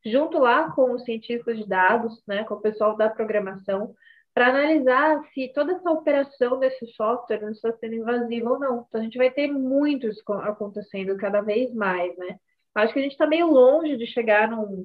[0.04, 3.94] junto lá com os cientistas de dados, né, com o pessoal da programação,
[4.32, 8.86] para analisar se toda essa operação desse software não está sendo invasiva ou não.
[8.88, 12.38] Então a gente vai ter muito isso acontecendo cada vez mais, né?
[12.74, 14.84] Acho que a gente está meio longe de chegar num,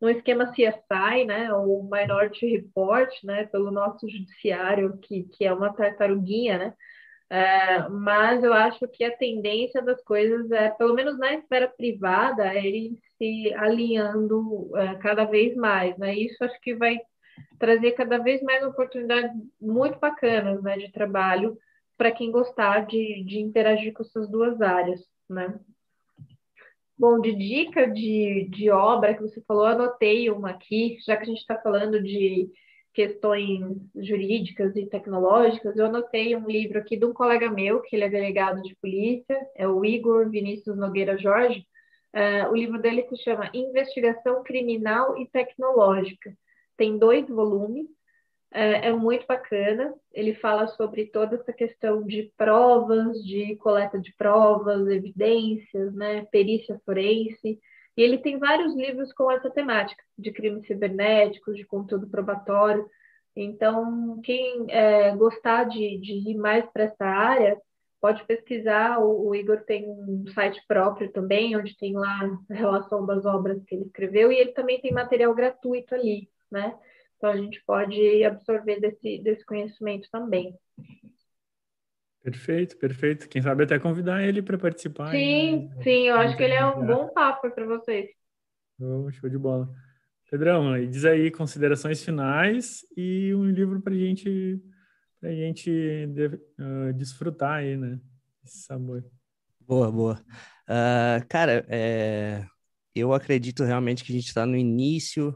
[0.00, 5.72] no esquema CSI, né, o Minority Report, né, pelo nosso judiciário, que, que é uma
[5.72, 6.74] tartaruguinha, né,
[7.30, 12.54] é, mas eu acho que a tendência das coisas é, pelo menos na esfera privada,
[12.54, 16.98] é ele se alinhando é, cada vez mais, né, isso acho que vai
[17.58, 21.56] trazer cada vez mais oportunidades muito bacanas, né, de trabalho
[21.96, 25.58] para quem gostar de, de interagir com essas duas áreas, né.
[26.96, 31.26] Bom, de dica de, de obra que você falou, anotei uma aqui, já que a
[31.26, 32.50] gente está falando de
[32.98, 38.02] questões jurídicas e tecnológicas, eu anotei um livro aqui de um colega meu, que ele
[38.02, 41.64] é delegado de polícia, é o Igor Vinícius Nogueira Jorge.
[42.12, 46.36] Uh, o livro dele se chama Investigação Criminal e Tecnológica.
[46.76, 47.86] Tem dois volumes,
[48.50, 49.94] é, é, muito bacana.
[50.12, 56.80] Ele fala sobre toda essa questão de provas, de coleta de provas, evidências, né, perícia
[56.84, 57.60] forense.
[57.98, 62.88] E ele tem vários livros com essa temática, de crimes cibernéticos, de conteúdo probatório.
[63.34, 67.60] Então, quem é, gostar de, de ir mais para essa área,
[68.00, 69.00] pode pesquisar.
[69.00, 73.60] O, o, Igor tem um site próprio também, onde tem lá a relação das obras
[73.64, 76.78] que ele escreveu, e ele também tem material gratuito ali, né?
[77.16, 80.54] Então, a gente pode absorver desse, desse conhecimento também.
[82.30, 83.28] Perfeito, perfeito.
[83.28, 85.10] Quem sabe até convidar ele para participar.
[85.10, 85.82] Sim, né?
[85.82, 88.10] sim, eu acho que ele é um bom papo para vocês.
[88.78, 89.68] Oh, show de bola.
[90.30, 94.62] Pedrão, diz aí considerações finais e um livro para gente,
[95.22, 95.70] a gente
[96.60, 97.98] uh, desfrutar aí, né?
[98.44, 99.02] Esse sabor.
[99.58, 100.22] Boa, boa.
[100.68, 102.44] Uh, cara, é,
[102.94, 105.30] eu acredito realmente que a gente está no início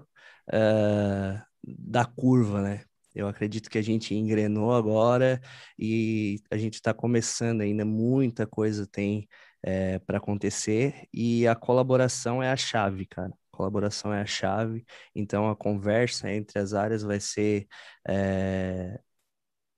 [0.49, 2.85] uh, da curva, né?
[3.15, 5.41] Eu acredito que a gente engrenou agora
[5.79, 9.29] e a gente está começando ainda, muita coisa tem
[9.63, 13.33] é, para acontecer e a colaboração é a chave, cara.
[13.51, 14.85] Colaboração é a chave,
[15.15, 17.67] então a conversa entre as áreas vai ser
[18.09, 18.99] é,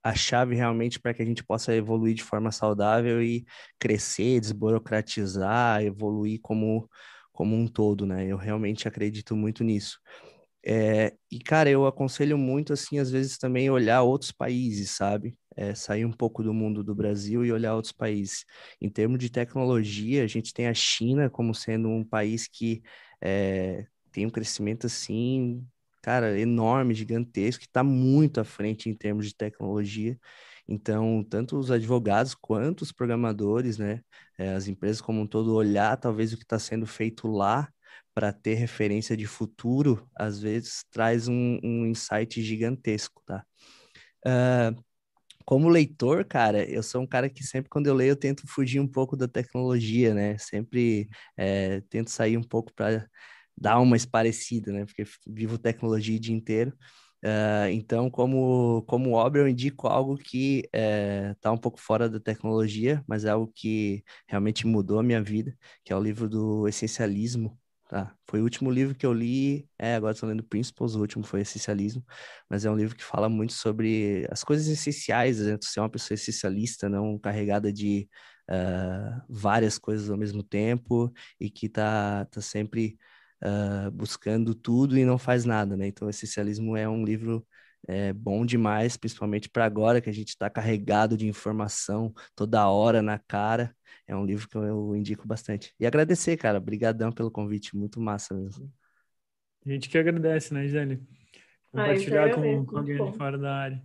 [0.03, 3.45] a chave realmente para que a gente possa evoluir de forma saudável e
[3.78, 6.89] crescer, desburocratizar, evoluir como,
[7.32, 8.26] como um todo, né?
[8.26, 9.99] Eu realmente acredito muito nisso.
[10.66, 15.36] É, e, cara, eu aconselho muito, assim, às vezes também olhar outros países, sabe?
[15.56, 18.44] É, sair um pouco do mundo do Brasil e olhar outros países.
[18.80, 22.82] Em termos de tecnologia, a gente tem a China como sendo um país que
[23.20, 25.62] é, tem um crescimento, assim,
[26.02, 30.18] cara, enorme, gigantesco, que está muito à frente em termos de tecnologia.
[30.66, 34.00] Então, tanto os advogados quanto os programadores, né,
[34.38, 37.68] é, as empresas como um todo, olhar talvez o que está sendo feito lá
[38.14, 43.44] para ter referência de futuro, às vezes traz um, um insight gigantesco, tá?
[44.26, 44.84] Uh,
[45.44, 48.80] como leitor, cara, eu sou um cara que sempre quando eu leio eu tento fugir
[48.80, 50.38] um pouco da tecnologia, né?
[50.38, 53.08] Sempre é, tento sair um pouco para
[53.56, 54.86] dar uma esparecida, né?
[54.86, 56.72] Porque vivo tecnologia o dia inteiro.
[57.24, 62.20] Uh, então, como, como obra, eu indico algo que está eh, um pouco fora da
[62.20, 66.68] tecnologia, mas é algo que realmente mudou a minha vida, que é o livro do
[66.68, 67.58] Essencialismo,
[67.89, 68.14] Tá.
[68.28, 69.68] Foi o último livro que eu li.
[69.78, 72.03] É, agora estou lendo Principles, o último foi Essencialismo,
[72.49, 75.59] mas é um livro que fala muito sobre as coisas essenciais, né?
[75.61, 78.09] Ser uma pessoa essencialista, não carregada de
[78.51, 82.97] uh, várias coisas ao mesmo tempo e que tá, tá sempre
[83.45, 85.87] uh, buscando tudo e não faz nada, né?
[85.87, 87.47] Então, Essencialismo é um livro
[87.87, 93.03] é bom demais, principalmente para agora que a gente está carregado de informação toda hora
[93.03, 93.74] na cara.
[94.07, 95.74] É um livro que eu indico bastante.
[95.78, 96.59] E agradecer, cara.
[96.59, 97.76] Obrigadão pelo convite.
[97.76, 98.70] Muito massa mesmo.
[99.64, 101.03] A gente que agradece, né, Gisele?
[101.70, 103.82] Compartilhar ah, com, com alguém de fora da área.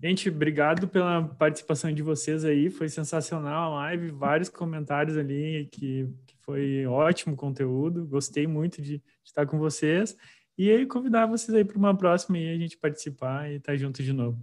[0.00, 2.70] Gente, obrigado pela participação de vocês aí.
[2.70, 4.10] Foi sensacional a live.
[4.10, 8.06] Vários comentários ali que, que foi ótimo conteúdo.
[8.06, 10.16] Gostei muito de, de estar com vocês.
[10.56, 13.76] E aí convidar vocês aí para uma próxima e a gente participar e estar tá
[13.76, 14.38] junto de novo.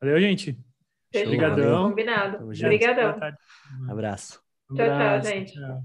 [0.00, 0.58] Valeu, gente.
[1.14, 1.90] Obrigadão.
[1.90, 2.44] Combinado.
[2.44, 3.16] Obrigadão.
[3.88, 4.42] Abraço.
[4.74, 5.52] Tchau, tchau, gente.
[5.52, 5.84] Tchau.